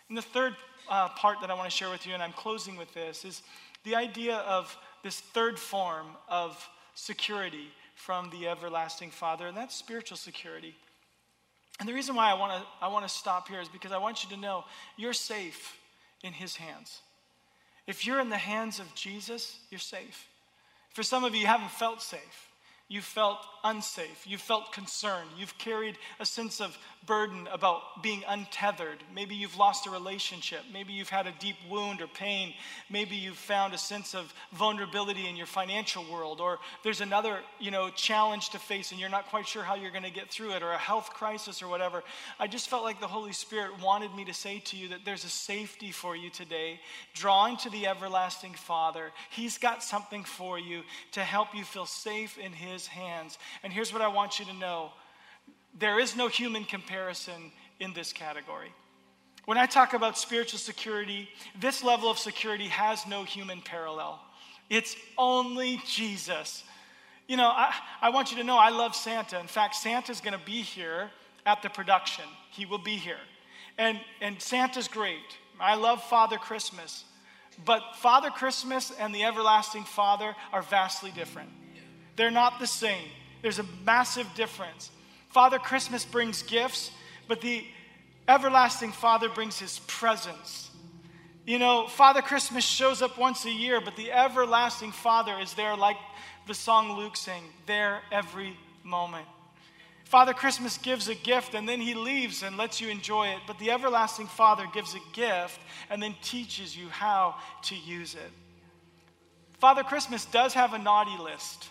And 0.08 0.16
the 0.18 0.22
third 0.22 0.54
uh, 0.88 1.08
part 1.10 1.40
that 1.40 1.50
I 1.50 1.54
want 1.54 1.70
to 1.70 1.76
share 1.76 1.90
with 1.90 2.06
you, 2.06 2.14
and 2.14 2.22
I'm 2.22 2.32
closing 2.32 2.76
with 2.76 2.92
this, 2.92 3.24
is 3.24 3.42
the 3.84 3.94
idea 3.94 4.36
of 4.38 4.76
this 5.02 5.20
third 5.20 5.58
form 5.58 6.06
of 6.28 6.68
security 6.94 7.68
from 7.94 8.30
the 8.30 8.48
everlasting 8.48 9.10
Father, 9.10 9.46
and 9.46 9.56
that's 9.56 9.74
spiritual 9.74 10.16
security. 10.16 10.74
And 11.80 11.88
the 11.88 11.94
reason 11.94 12.14
why 12.14 12.30
I 12.30 12.34
want 12.34 12.52
to 12.52 12.68
I 12.80 12.88
want 12.88 13.06
to 13.06 13.12
stop 13.12 13.48
here 13.48 13.60
is 13.60 13.68
because 13.68 13.92
I 13.92 13.98
want 13.98 14.22
you 14.22 14.30
to 14.30 14.36
know 14.36 14.64
you're 14.96 15.12
safe 15.12 15.78
in 16.22 16.32
His 16.32 16.56
hands. 16.56 17.00
If 17.86 18.06
you're 18.06 18.20
in 18.20 18.28
the 18.28 18.36
hands 18.36 18.78
of 18.78 18.94
Jesus, 18.94 19.58
you're 19.70 19.80
safe. 19.80 20.28
For 20.90 21.02
some 21.02 21.24
of 21.24 21.34
you, 21.34 21.40
you 21.40 21.46
haven't 21.46 21.70
felt 21.70 22.02
safe. 22.02 22.51
You 22.92 23.00
felt 23.00 23.38
unsafe. 23.64 24.26
You 24.26 24.36
felt 24.36 24.70
concerned. 24.70 25.30
You've 25.38 25.56
carried 25.56 25.96
a 26.20 26.26
sense 26.26 26.60
of 26.60 26.76
burden 27.06 27.48
about 27.50 28.02
being 28.02 28.22
untethered. 28.28 28.98
Maybe 29.14 29.34
you've 29.34 29.56
lost 29.56 29.86
a 29.86 29.90
relationship. 29.90 30.60
Maybe 30.72 30.92
you've 30.92 31.08
had 31.08 31.26
a 31.26 31.32
deep 31.40 31.56
wound 31.70 32.02
or 32.02 32.06
pain. 32.06 32.52
Maybe 32.90 33.16
you've 33.16 33.36
found 33.36 33.72
a 33.72 33.78
sense 33.78 34.14
of 34.14 34.32
vulnerability 34.52 35.26
in 35.26 35.36
your 35.36 35.46
financial 35.46 36.04
world. 36.12 36.40
Or 36.40 36.58
there's 36.84 37.00
another, 37.00 37.38
you 37.58 37.70
know, 37.70 37.88
challenge 37.88 38.50
to 38.50 38.58
face 38.58 38.92
and 38.92 39.00
you're 39.00 39.08
not 39.08 39.26
quite 39.28 39.48
sure 39.48 39.62
how 39.62 39.74
you're 39.74 39.90
going 39.90 40.04
to 40.04 40.10
get 40.10 40.30
through 40.30 40.52
it 40.52 40.62
or 40.62 40.72
a 40.72 40.78
health 40.78 41.10
crisis 41.14 41.62
or 41.62 41.68
whatever. 41.68 42.04
I 42.38 42.46
just 42.46 42.68
felt 42.68 42.84
like 42.84 43.00
the 43.00 43.08
Holy 43.08 43.32
Spirit 43.32 43.82
wanted 43.82 44.14
me 44.14 44.26
to 44.26 44.34
say 44.34 44.58
to 44.66 44.76
you 44.76 44.88
that 44.88 45.06
there's 45.06 45.24
a 45.24 45.30
safety 45.30 45.92
for 45.92 46.14
you 46.14 46.28
today. 46.28 46.78
Drawing 47.14 47.56
to 47.58 47.70
the 47.70 47.86
everlasting 47.86 48.52
Father. 48.52 49.12
He's 49.30 49.56
got 49.56 49.82
something 49.82 50.24
for 50.24 50.58
you 50.58 50.82
to 51.12 51.20
help 51.20 51.54
you 51.54 51.64
feel 51.64 51.86
safe 51.86 52.36
in 52.38 52.52
His 52.52 52.81
his 52.82 52.86
hands. 52.88 53.38
And 53.62 53.72
here's 53.72 53.92
what 53.92 54.02
I 54.02 54.08
want 54.08 54.38
you 54.38 54.44
to 54.46 54.52
know 54.54 54.92
there 55.78 55.98
is 55.98 56.16
no 56.16 56.28
human 56.28 56.64
comparison 56.64 57.50
in 57.80 57.92
this 57.94 58.12
category. 58.12 58.72
When 59.46 59.58
I 59.58 59.66
talk 59.66 59.94
about 59.94 60.18
spiritual 60.18 60.58
security, 60.58 61.28
this 61.58 61.82
level 61.82 62.10
of 62.10 62.18
security 62.18 62.68
has 62.68 63.06
no 63.06 63.24
human 63.24 63.60
parallel. 63.60 64.20
It's 64.68 64.94
only 65.18 65.80
Jesus. 65.86 66.62
You 67.26 67.36
know, 67.36 67.48
I, 67.48 67.74
I 68.00 68.10
want 68.10 68.30
you 68.30 68.38
to 68.38 68.44
know 68.44 68.56
I 68.56 68.70
love 68.70 68.94
Santa. 68.94 69.40
In 69.40 69.46
fact, 69.46 69.74
Santa's 69.74 70.20
going 70.20 70.38
to 70.38 70.44
be 70.44 70.62
here 70.62 71.10
at 71.46 71.62
the 71.62 71.70
production. 71.70 72.24
He 72.50 72.66
will 72.66 72.78
be 72.78 72.96
here. 72.96 73.18
And, 73.78 73.98
and 74.20 74.40
Santa's 74.40 74.88
great. 74.88 75.38
I 75.58 75.74
love 75.74 76.02
Father 76.04 76.36
Christmas. 76.36 77.04
But 77.64 77.82
Father 77.96 78.30
Christmas 78.30 78.92
and 78.98 79.14
the 79.14 79.24
everlasting 79.24 79.84
Father 79.84 80.34
are 80.52 80.62
vastly 80.62 81.10
different. 81.10 81.50
They're 82.16 82.30
not 82.30 82.60
the 82.60 82.66
same. 82.66 83.08
There's 83.42 83.58
a 83.58 83.66
massive 83.84 84.26
difference. 84.34 84.90
Father 85.30 85.58
Christmas 85.58 86.04
brings 86.04 86.42
gifts, 86.42 86.90
but 87.26 87.40
the 87.40 87.64
everlasting 88.28 88.92
Father 88.92 89.28
brings 89.28 89.58
his 89.58 89.80
presence. 89.86 90.70
You 91.46 91.58
know, 91.58 91.88
Father 91.88 92.22
Christmas 92.22 92.64
shows 92.64 93.02
up 93.02 93.18
once 93.18 93.44
a 93.44 93.50
year, 93.50 93.80
but 93.80 93.96
the 93.96 94.12
everlasting 94.12 94.92
Father 94.92 95.34
is 95.40 95.54
there, 95.54 95.76
like 95.76 95.96
the 96.46 96.54
song 96.54 96.96
Luke 96.96 97.16
sang, 97.16 97.42
there 97.66 98.02
every 98.12 98.56
moment. 98.84 99.26
Father 100.04 100.34
Christmas 100.34 100.76
gives 100.76 101.08
a 101.08 101.14
gift 101.14 101.54
and 101.54 101.66
then 101.66 101.80
he 101.80 101.94
leaves 101.94 102.42
and 102.42 102.58
lets 102.58 102.80
you 102.80 102.90
enjoy 102.90 103.28
it, 103.28 103.38
but 103.46 103.58
the 103.58 103.70
everlasting 103.70 104.26
Father 104.26 104.66
gives 104.74 104.94
a 104.94 105.00
gift 105.14 105.58
and 105.88 106.02
then 106.02 106.14
teaches 106.22 106.76
you 106.76 106.88
how 106.88 107.34
to 107.62 107.74
use 107.74 108.14
it. 108.14 108.30
Father 109.58 109.82
Christmas 109.82 110.26
does 110.26 110.52
have 110.52 110.74
a 110.74 110.78
naughty 110.78 111.16
list. 111.16 111.70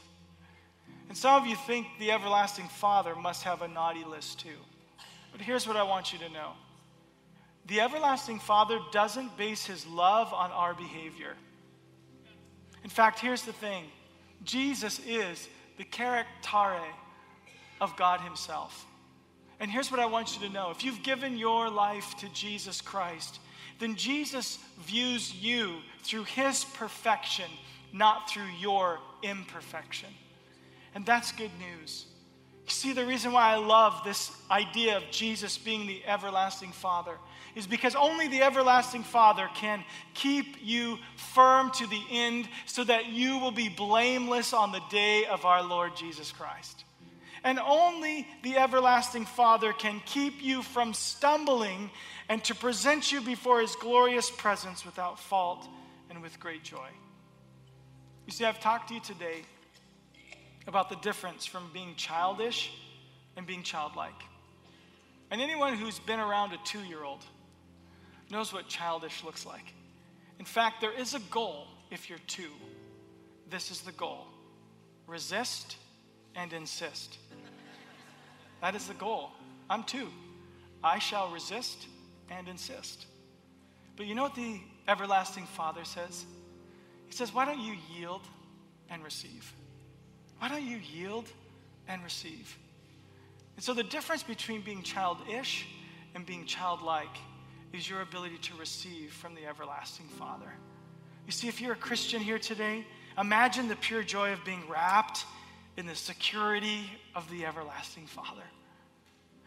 And 1.11 1.17
some 1.17 1.41
of 1.41 1.45
you 1.45 1.57
think 1.57 1.87
the 1.99 2.13
everlasting 2.13 2.69
Father 2.69 3.15
must 3.17 3.43
have 3.43 3.63
a 3.63 3.67
naughty 3.67 4.05
list 4.05 4.39
too. 4.39 4.55
But 5.33 5.41
here's 5.41 5.67
what 5.67 5.75
I 5.75 5.83
want 5.83 6.13
you 6.13 6.19
to 6.19 6.29
know 6.29 6.53
the 7.65 7.81
everlasting 7.81 8.39
Father 8.39 8.79
doesn't 8.93 9.35
base 9.35 9.65
his 9.65 9.85
love 9.85 10.31
on 10.31 10.51
our 10.51 10.73
behavior. 10.73 11.33
In 12.85 12.89
fact, 12.89 13.19
here's 13.19 13.41
the 13.41 13.51
thing 13.51 13.87
Jesus 14.45 15.01
is 15.05 15.49
the 15.77 15.83
charactare 15.83 16.79
of 17.81 17.93
God 17.97 18.21
Himself. 18.21 18.85
And 19.59 19.69
here's 19.69 19.91
what 19.91 19.99
I 19.99 20.05
want 20.05 20.39
you 20.39 20.47
to 20.47 20.53
know 20.53 20.71
if 20.71 20.81
you've 20.81 21.03
given 21.03 21.37
your 21.37 21.69
life 21.69 22.15
to 22.19 22.29
Jesus 22.29 22.79
Christ, 22.79 23.41
then 23.79 23.97
Jesus 23.97 24.59
views 24.79 25.35
you 25.35 25.79
through 26.03 26.23
His 26.23 26.63
perfection, 26.63 27.51
not 27.91 28.29
through 28.29 28.49
your 28.61 28.99
imperfection. 29.23 30.07
And 30.93 31.05
that's 31.05 31.31
good 31.31 31.51
news. 31.59 32.05
You 32.65 32.71
see, 32.71 32.93
the 32.93 33.05
reason 33.05 33.31
why 33.31 33.53
I 33.53 33.55
love 33.55 34.01
this 34.03 34.31
idea 34.49 34.97
of 34.97 35.03
Jesus 35.11 35.57
being 35.57 35.87
the 35.87 36.01
everlasting 36.05 36.71
Father 36.71 37.17
is 37.55 37.67
because 37.67 37.95
only 37.95 38.27
the 38.27 38.43
everlasting 38.43 39.03
Father 39.03 39.49
can 39.55 39.83
keep 40.13 40.55
you 40.61 40.97
firm 41.33 41.71
to 41.71 41.87
the 41.87 42.01
end 42.09 42.47
so 42.65 42.83
that 42.83 43.07
you 43.07 43.39
will 43.39 43.51
be 43.51 43.67
blameless 43.67 44.53
on 44.53 44.71
the 44.71 44.81
day 44.89 45.25
of 45.25 45.43
our 45.45 45.63
Lord 45.63 45.95
Jesus 45.95 46.31
Christ. 46.31 46.85
And 47.43 47.59
only 47.59 48.27
the 48.43 48.57
everlasting 48.57 49.25
Father 49.25 49.73
can 49.73 50.01
keep 50.05 50.41
you 50.43 50.61
from 50.61 50.93
stumbling 50.93 51.89
and 52.29 52.43
to 52.45 52.55
present 52.55 53.11
you 53.11 53.19
before 53.19 53.59
his 53.61 53.75
glorious 53.75 54.29
presence 54.29 54.85
without 54.85 55.19
fault 55.19 55.67
and 56.09 56.21
with 56.21 56.39
great 56.39 56.63
joy. 56.63 56.89
You 58.27 58.31
see, 58.31 58.45
I've 58.45 58.59
talked 58.59 58.89
to 58.89 58.93
you 58.93 59.01
today 59.01 59.41
about 60.67 60.89
the 60.89 60.95
difference 60.97 61.45
from 61.45 61.69
being 61.73 61.95
childish 61.95 62.71
and 63.35 63.45
being 63.45 63.63
childlike. 63.63 64.21
And 65.29 65.41
anyone 65.41 65.75
who's 65.75 65.99
been 65.99 66.19
around 66.19 66.53
a 66.53 66.57
two 66.63 66.83
year 66.83 67.03
old 67.03 67.23
knows 68.29 68.53
what 68.53 68.67
childish 68.67 69.23
looks 69.23 69.45
like. 69.45 69.73
In 70.39 70.45
fact, 70.45 70.81
there 70.81 70.97
is 70.97 71.13
a 71.13 71.19
goal 71.31 71.67
if 71.89 72.09
you're 72.09 72.19
two. 72.27 72.51
This 73.49 73.71
is 73.71 73.81
the 73.81 73.91
goal 73.93 74.27
resist 75.07 75.75
and 76.35 76.53
insist. 76.53 77.17
That 78.61 78.75
is 78.75 78.87
the 78.87 78.93
goal. 78.93 79.31
I'm 79.69 79.83
two. 79.83 80.07
I 80.83 80.99
shall 80.99 81.29
resist 81.31 81.87
and 82.29 82.47
insist. 82.47 83.05
But 83.97 84.05
you 84.05 84.15
know 84.15 84.23
what 84.23 84.35
the 84.35 84.59
everlasting 84.87 85.45
Father 85.45 85.83
says? 85.83 86.25
He 87.07 87.13
says, 87.13 87.33
Why 87.33 87.45
don't 87.45 87.59
you 87.59 87.75
yield 87.93 88.21
and 88.89 89.03
receive? 89.03 89.53
Why 90.41 90.49
don't 90.49 90.65
you 90.65 90.79
yield 90.91 91.25
and 91.87 92.03
receive? 92.03 92.57
And 93.55 93.63
so 93.63 93.75
the 93.75 93.83
difference 93.83 94.23
between 94.23 94.61
being 94.61 94.81
childish 94.81 95.67
and 96.15 96.25
being 96.25 96.47
childlike 96.47 97.15
is 97.73 97.87
your 97.87 98.01
ability 98.01 98.39
to 98.39 98.55
receive 98.55 99.13
from 99.13 99.35
the 99.35 99.45
everlasting 99.45 100.07
Father. 100.07 100.51
You 101.27 101.31
see, 101.31 101.47
if 101.47 101.61
you're 101.61 101.73
a 101.73 101.75
Christian 101.75 102.23
here 102.23 102.39
today, 102.39 102.87
imagine 103.19 103.67
the 103.67 103.75
pure 103.75 104.01
joy 104.01 104.33
of 104.33 104.43
being 104.43 104.63
wrapped 104.67 105.25
in 105.77 105.85
the 105.85 105.93
security 105.93 106.89
of 107.13 107.29
the 107.29 107.45
everlasting 107.45 108.07
Father. 108.07 108.41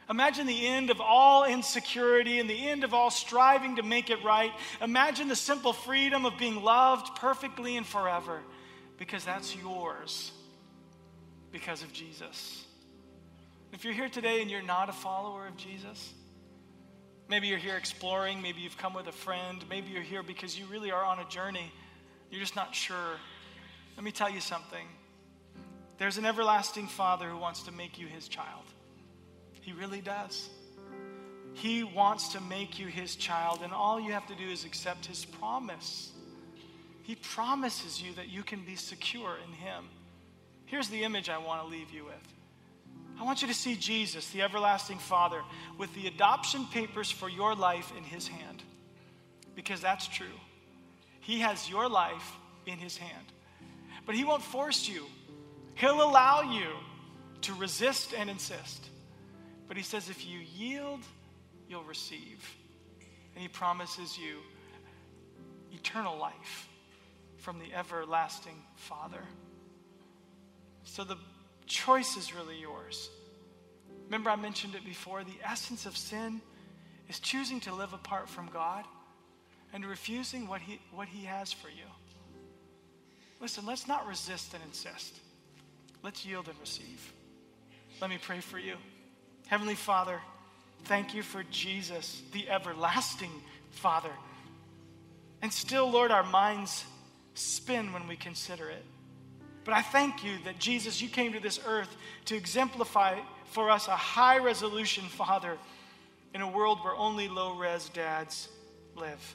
Imagine 0.08 0.46
the 0.46 0.64
end 0.64 0.90
of 0.90 1.00
all 1.00 1.44
insecurity 1.44 2.38
and 2.38 2.48
the 2.48 2.68
end 2.68 2.84
of 2.84 2.94
all 2.94 3.10
striving 3.10 3.74
to 3.76 3.82
make 3.82 4.10
it 4.10 4.22
right. 4.22 4.52
Imagine 4.80 5.26
the 5.26 5.34
simple 5.34 5.72
freedom 5.72 6.24
of 6.24 6.38
being 6.38 6.62
loved 6.62 7.16
perfectly 7.16 7.76
and 7.76 7.84
forever 7.84 8.42
because 8.96 9.24
that's 9.24 9.56
yours 9.56 10.30
because 11.54 11.84
of 11.84 11.92
Jesus. 11.92 12.64
If 13.72 13.84
you're 13.84 13.94
here 13.94 14.08
today 14.08 14.42
and 14.42 14.50
you're 14.50 14.60
not 14.60 14.88
a 14.88 14.92
follower 14.92 15.46
of 15.46 15.56
Jesus, 15.56 16.12
maybe 17.28 17.46
you're 17.46 17.58
here 17.58 17.76
exploring, 17.76 18.42
maybe 18.42 18.60
you've 18.60 18.76
come 18.76 18.92
with 18.92 19.06
a 19.06 19.12
friend, 19.12 19.64
maybe 19.70 19.90
you're 19.90 20.02
here 20.02 20.24
because 20.24 20.58
you 20.58 20.66
really 20.66 20.90
are 20.90 21.04
on 21.04 21.20
a 21.20 21.28
journey, 21.28 21.72
you're 22.28 22.40
just 22.40 22.56
not 22.56 22.74
sure. 22.74 23.20
Let 23.96 24.02
me 24.02 24.10
tell 24.10 24.28
you 24.28 24.40
something. 24.40 24.84
There's 25.96 26.18
an 26.18 26.24
everlasting 26.24 26.88
Father 26.88 27.28
who 27.28 27.36
wants 27.36 27.62
to 27.62 27.72
make 27.72 28.00
you 28.00 28.08
his 28.08 28.26
child. 28.26 28.64
He 29.60 29.72
really 29.72 30.00
does. 30.00 30.48
He 31.52 31.84
wants 31.84 32.32
to 32.32 32.40
make 32.40 32.80
you 32.80 32.88
his 32.88 33.14
child, 33.14 33.60
and 33.62 33.72
all 33.72 34.00
you 34.00 34.10
have 34.10 34.26
to 34.26 34.34
do 34.34 34.48
is 34.48 34.64
accept 34.64 35.06
his 35.06 35.24
promise. 35.24 36.10
He 37.04 37.14
promises 37.14 38.02
you 38.02 38.12
that 38.14 38.28
you 38.28 38.42
can 38.42 38.64
be 38.64 38.74
secure 38.74 39.36
in 39.46 39.52
him. 39.52 39.84
Here's 40.74 40.88
the 40.88 41.04
image 41.04 41.28
I 41.28 41.38
want 41.38 41.62
to 41.62 41.68
leave 41.68 41.92
you 41.92 42.04
with. 42.04 42.34
I 43.16 43.22
want 43.22 43.42
you 43.42 43.46
to 43.46 43.54
see 43.54 43.76
Jesus, 43.76 44.28
the 44.30 44.42
everlasting 44.42 44.98
Father, 44.98 45.40
with 45.78 45.94
the 45.94 46.08
adoption 46.08 46.66
papers 46.66 47.12
for 47.12 47.28
your 47.28 47.54
life 47.54 47.92
in 47.96 48.02
his 48.02 48.26
hand. 48.26 48.60
Because 49.54 49.80
that's 49.80 50.08
true. 50.08 50.34
He 51.20 51.38
has 51.38 51.70
your 51.70 51.88
life 51.88 52.28
in 52.66 52.78
his 52.78 52.96
hand. 52.96 53.24
But 54.04 54.16
he 54.16 54.24
won't 54.24 54.42
force 54.42 54.88
you, 54.88 55.06
he'll 55.76 56.02
allow 56.02 56.42
you 56.42 56.66
to 57.42 57.54
resist 57.54 58.12
and 58.12 58.28
insist. 58.28 58.84
But 59.68 59.76
he 59.76 59.84
says, 59.84 60.10
if 60.10 60.26
you 60.26 60.40
yield, 60.40 61.02
you'll 61.68 61.84
receive. 61.84 62.52
And 63.36 63.42
he 63.42 63.48
promises 63.48 64.18
you 64.18 64.38
eternal 65.72 66.18
life 66.18 66.68
from 67.36 67.60
the 67.60 67.72
everlasting 67.72 68.60
Father. 68.74 69.22
So 70.84 71.04
the 71.04 71.16
choice 71.66 72.16
is 72.16 72.34
really 72.34 72.58
yours. 72.58 73.10
Remember, 74.04 74.30
I 74.30 74.36
mentioned 74.36 74.74
it 74.74 74.84
before 74.84 75.24
the 75.24 75.36
essence 75.42 75.86
of 75.86 75.96
sin 75.96 76.40
is 77.08 77.18
choosing 77.18 77.60
to 77.60 77.74
live 77.74 77.92
apart 77.92 78.28
from 78.28 78.48
God 78.52 78.84
and 79.72 79.84
refusing 79.84 80.46
what 80.46 80.60
he, 80.60 80.80
what 80.92 81.08
he 81.08 81.24
has 81.24 81.52
for 81.52 81.68
you. 81.68 81.84
Listen, 83.40 83.66
let's 83.66 83.88
not 83.88 84.06
resist 84.06 84.54
and 84.54 84.62
insist. 84.62 85.18
Let's 86.02 86.24
yield 86.24 86.48
and 86.48 86.58
receive. 86.60 87.12
Let 88.00 88.10
me 88.10 88.18
pray 88.20 88.40
for 88.40 88.58
you. 88.58 88.76
Heavenly 89.46 89.74
Father, 89.74 90.20
thank 90.84 91.14
you 91.14 91.22
for 91.22 91.42
Jesus, 91.50 92.22
the 92.32 92.48
everlasting 92.48 93.30
Father. 93.70 94.12
And 95.42 95.52
still, 95.52 95.90
Lord, 95.90 96.10
our 96.10 96.22
minds 96.22 96.84
spin 97.34 97.92
when 97.92 98.06
we 98.06 98.16
consider 98.16 98.70
it. 98.70 98.84
But 99.64 99.74
I 99.74 99.82
thank 99.82 100.22
you 100.22 100.36
that 100.44 100.58
Jesus, 100.58 101.00
you 101.00 101.08
came 101.08 101.32
to 101.32 101.40
this 101.40 101.58
earth 101.66 101.96
to 102.26 102.36
exemplify 102.36 103.18
for 103.46 103.70
us 103.70 103.88
a 103.88 103.96
high 103.96 104.38
resolution 104.38 105.04
Father 105.04 105.56
in 106.34 106.42
a 106.42 106.48
world 106.48 106.80
where 106.82 106.94
only 106.94 107.28
low 107.28 107.56
res 107.56 107.88
dads 107.88 108.48
live. 108.96 109.34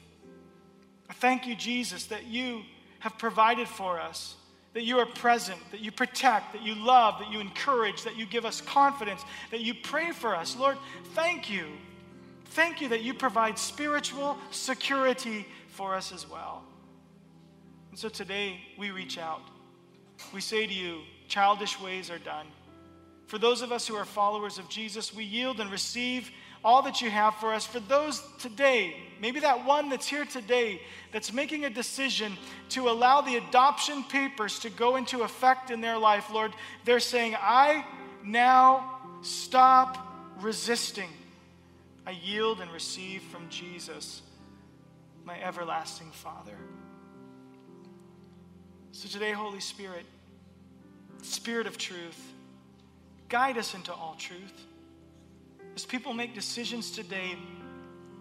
I 1.08 1.12
thank 1.14 1.46
you, 1.46 1.56
Jesus, 1.56 2.06
that 2.06 2.26
you 2.26 2.62
have 3.00 3.18
provided 3.18 3.66
for 3.66 3.98
us, 3.98 4.36
that 4.74 4.84
you 4.84 4.98
are 4.98 5.06
present, 5.06 5.58
that 5.72 5.80
you 5.80 5.90
protect, 5.90 6.52
that 6.52 6.62
you 6.62 6.74
love, 6.74 7.18
that 7.18 7.32
you 7.32 7.40
encourage, 7.40 8.04
that 8.04 8.16
you 8.16 8.26
give 8.26 8.44
us 8.44 8.60
confidence, 8.60 9.24
that 9.50 9.60
you 9.60 9.74
pray 9.74 10.12
for 10.12 10.36
us. 10.36 10.56
Lord, 10.56 10.76
thank 11.14 11.50
you. 11.50 11.66
Thank 12.50 12.80
you 12.80 12.88
that 12.88 13.02
you 13.02 13.14
provide 13.14 13.58
spiritual 13.58 14.36
security 14.50 15.46
for 15.68 15.94
us 15.94 16.12
as 16.12 16.28
well. 16.28 16.62
And 17.90 17.98
so 17.98 18.08
today 18.08 18.60
we 18.78 18.90
reach 18.90 19.18
out. 19.18 19.42
We 20.32 20.40
say 20.40 20.66
to 20.66 20.72
you, 20.72 21.00
childish 21.28 21.80
ways 21.80 22.10
are 22.10 22.18
done. 22.18 22.46
For 23.26 23.38
those 23.38 23.62
of 23.62 23.70
us 23.70 23.86
who 23.86 23.94
are 23.94 24.04
followers 24.04 24.58
of 24.58 24.68
Jesus, 24.68 25.14
we 25.14 25.24
yield 25.24 25.60
and 25.60 25.70
receive 25.70 26.30
all 26.64 26.82
that 26.82 27.00
you 27.00 27.10
have 27.10 27.34
for 27.36 27.54
us. 27.54 27.64
For 27.64 27.80
those 27.80 28.22
today, 28.38 28.96
maybe 29.20 29.40
that 29.40 29.64
one 29.64 29.88
that's 29.88 30.06
here 30.06 30.24
today 30.24 30.82
that's 31.12 31.32
making 31.32 31.64
a 31.64 31.70
decision 31.70 32.36
to 32.70 32.88
allow 32.88 33.20
the 33.20 33.36
adoption 33.36 34.04
papers 34.04 34.58
to 34.60 34.70
go 34.70 34.96
into 34.96 35.22
effect 35.22 35.70
in 35.70 35.80
their 35.80 35.96
life, 35.96 36.30
Lord, 36.32 36.52
they're 36.84 37.00
saying, 37.00 37.36
I 37.40 37.84
now 38.24 38.98
stop 39.22 40.06
resisting. 40.40 41.08
I 42.06 42.10
yield 42.10 42.60
and 42.60 42.70
receive 42.72 43.22
from 43.22 43.48
Jesus, 43.48 44.22
my 45.24 45.40
everlasting 45.40 46.10
Father. 46.10 46.56
So 48.92 49.08
today, 49.08 49.32
Holy 49.32 49.60
Spirit, 49.60 50.04
Spirit 51.22 51.66
of 51.66 51.78
truth, 51.78 52.32
guide 53.28 53.58
us 53.58 53.74
into 53.74 53.92
all 53.92 54.16
truth. 54.18 54.66
As 55.76 55.84
people 55.84 56.12
make 56.12 56.34
decisions 56.34 56.90
today, 56.90 57.36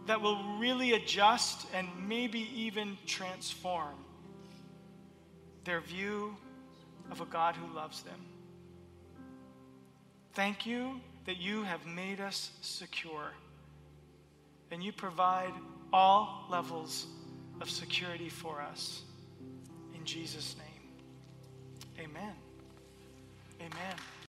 that 0.06 0.22
will 0.22 0.58
really 0.58 0.93
adjust 0.93 1.68
and 1.74 1.88
maybe 2.08 2.50
even 2.56 2.97
transform 3.06 3.95
their 5.66 5.82
view 5.82 6.36
of 7.12 7.22
a 7.22 7.26
God 7.26 7.56
who 7.56 7.76
loves 7.76 8.02
them. 8.02 8.20
Thank 10.34 10.66
you 10.66 11.00
that 11.26 11.38
you 11.38 11.64
have 11.64 11.86
made 11.86 12.20
us 12.20 12.52
secure 12.62 13.34
and 14.72 14.84
you 14.84 14.91
provide 14.91 15.54
all 15.91 16.45
levels 16.50 17.08
of 17.62 17.70
security 17.70 18.30
for 18.30 18.62
us. 18.62 19.02
In 19.95 20.06
Jesus' 20.06 20.56
name, 20.58 22.06
amen. 22.06 22.34
Amen. 23.62 23.95